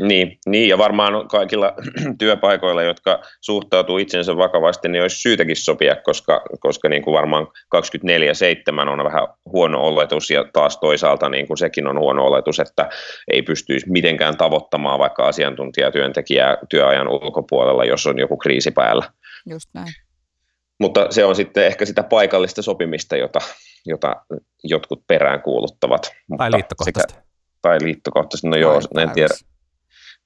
Niin, 0.00 0.38
niin, 0.46 0.68
ja 0.68 0.78
varmaan 0.78 1.28
kaikilla 1.28 1.74
työpaikoilla, 2.18 2.82
jotka 2.82 3.22
suhtautuu 3.40 3.98
itsensä 3.98 4.36
vakavasti, 4.36 4.88
niin 4.88 5.02
olisi 5.02 5.16
syytäkin 5.16 5.56
sopia, 5.56 5.96
koska, 5.96 6.42
koska 6.60 6.88
niin 6.88 7.02
kuin 7.02 7.14
varmaan 7.14 7.46
24-7 7.46 8.88
on 8.88 9.04
vähän 9.04 9.28
huono 9.44 9.80
oletus, 9.80 10.30
ja 10.30 10.44
taas 10.52 10.78
toisaalta 10.78 11.28
niin 11.28 11.46
kuin 11.46 11.58
sekin 11.58 11.86
on 11.86 11.98
huono 11.98 12.24
oletus, 12.24 12.60
että 12.60 12.88
ei 13.32 13.42
pystyisi 13.42 13.90
mitenkään 13.90 14.36
tavoittamaan 14.36 14.98
vaikka 14.98 15.28
asiantuntijatyöntekijää 15.28 16.56
työajan 16.68 17.08
ulkopuolella, 17.08 17.84
jos 17.84 18.06
on 18.06 18.18
joku 18.18 18.36
kriisi 18.36 18.70
päällä. 18.70 19.04
Just 19.50 19.70
näin. 19.74 19.92
Mutta 20.80 21.06
se 21.10 21.24
on 21.24 21.36
sitten 21.36 21.66
ehkä 21.66 21.84
sitä 21.84 22.02
paikallista 22.02 22.62
sopimista, 22.62 23.16
jota, 23.16 23.40
jota 23.86 24.16
jotkut 24.64 25.02
perään 25.06 25.42
kuuluttavat. 25.42 26.12
Tai 26.38 26.52
liittokohtaisesti. 26.52 27.12
Sitä, 27.12 27.24
tai 27.62 27.78
liittokohtaisesti, 27.82 28.48
no 28.48 28.56
joo, 28.56 28.80
en 28.98 29.10
tiedä. 29.10 29.34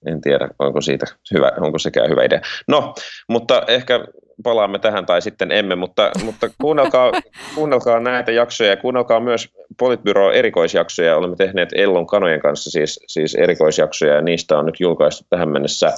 En 0.06 0.20
tiedä, 0.20 0.48
onko 0.58 0.80
siitä 0.80 1.06
hyvä, 1.34 1.52
onko 1.60 1.78
sekään 1.78 2.10
hyvä 2.10 2.24
idea. 2.24 2.40
No, 2.68 2.94
mutta 3.28 3.62
ehkä 3.68 4.04
palaamme 4.42 4.78
tähän 4.78 5.06
tai 5.06 5.22
sitten 5.22 5.52
emme, 5.52 5.74
mutta, 5.74 6.10
mutta 6.24 6.50
kuunnelkaa, 6.60 7.12
kuunnelkaa 7.54 8.00
näitä 8.00 8.32
jaksoja 8.32 8.70
ja 8.70 8.76
kuunnelkaa 8.76 9.20
myös 9.20 9.48
Politbyro 9.78 10.32
erikoisjaksoja. 10.32 11.16
Olemme 11.16 11.36
tehneet 11.36 11.68
Ellon 11.74 12.06
kanojen 12.06 12.40
kanssa 12.40 12.70
siis, 12.70 13.00
siis 13.06 13.34
erikoisjaksoja 13.34 14.14
ja 14.14 14.22
niistä 14.22 14.58
on 14.58 14.66
nyt 14.66 14.80
julkaistu 14.80 15.26
tähän 15.30 15.48
mennessä 15.48 15.92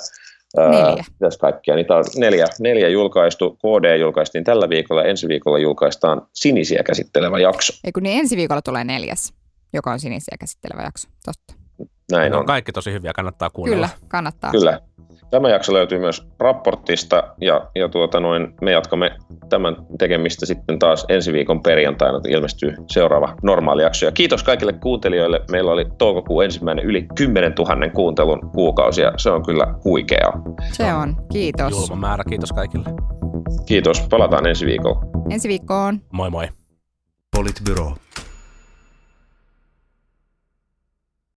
ää, 0.58 0.70
Neljä. 0.70 1.04
mitäs 1.20 1.38
kaikkia? 1.38 1.76
Niitä 1.76 1.96
on 1.96 2.04
neljä, 2.16 2.46
neljä 2.60 2.88
julkaistu. 2.88 3.50
KD 3.50 3.96
julkaistiin 4.00 4.44
tällä 4.44 4.68
viikolla, 4.68 5.04
ensi 5.04 5.28
viikolla 5.28 5.58
julkaistaan 5.58 6.22
sinisiä 6.32 6.82
käsittelevä 6.82 7.38
jakso. 7.38 7.72
Ei 7.84 7.92
kun 7.92 8.02
niin 8.02 8.18
ensi 8.18 8.36
viikolla 8.36 8.62
tulee 8.62 8.84
neljäs, 8.84 9.32
joka 9.72 9.92
on 9.92 10.00
sinisiä 10.00 10.36
käsittelevä 10.40 10.82
jakso. 10.82 11.08
Totta. 11.24 11.65
Näin 12.12 12.30
Ne 12.30 12.36
on. 12.36 12.40
on 12.40 12.46
kaikki 12.46 12.72
tosi 12.72 12.92
hyviä, 12.92 13.12
kannattaa 13.12 13.50
kuunnella. 13.50 13.88
Kyllä, 13.88 14.08
kannattaa. 14.08 14.50
Kyllä. 14.50 14.80
Tämä 15.30 15.48
jakso 15.48 15.72
löytyy 15.72 15.98
myös 15.98 16.26
raportista 16.38 17.22
ja, 17.40 17.70
ja 17.74 17.88
tuota 17.88 18.20
noin, 18.20 18.54
me 18.60 18.72
jatkamme 18.72 19.10
tämän 19.48 19.76
tekemistä 19.98 20.46
sitten 20.46 20.78
taas 20.78 21.04
ensi 21.08 21.32
viikon 21.32 21.62
perjantaina, 21.62 22.16
että 22.16 22.28
ilmestyy 22.28 22.74
seuraava 22.90 23.34
normaali 23.42 23.82
jakso. 23.82 24.06
Ja 24.06 24.12
kiitos 24.12 24.42
kaikille 24.42 24.72
kuuntelijoille. 24.72 25.40
Meillä 25.50 25.72
oli 25.72 25.86
toukokuun 25.98 26.44
ensimmäinen 26.44 26.84
yli 26.84 27.06
10 27.14 27.52
000 27.58 27.90
kuuntelun 27.90 28.50
kuukausi 28.54 29.00
ja 29.00 29.12
se 29.16 29.30
on 29.30 29.42
kyllä 29.46 29.74
huikeaa. 29.84 30.42
Se 30.72 30.94
on. 30.94 31.16
Kiitos. 31.32 31.70
Julma 31.72 31.96
määrä, 31.96 32.24
kiitos 32.28 32.52
kaikille. 32.52 32.88
Kiitos, 33.66 34.00
palataan 34.10 34.46
ensi 34.46 34.66
viikolla. 34.66 35.00
Ensi 35.30 35.48
viikkoon. 35.48 36.00
Moi 36.12 36.30
moi. 36.30 36.48
Politbyro. 37.36 37.92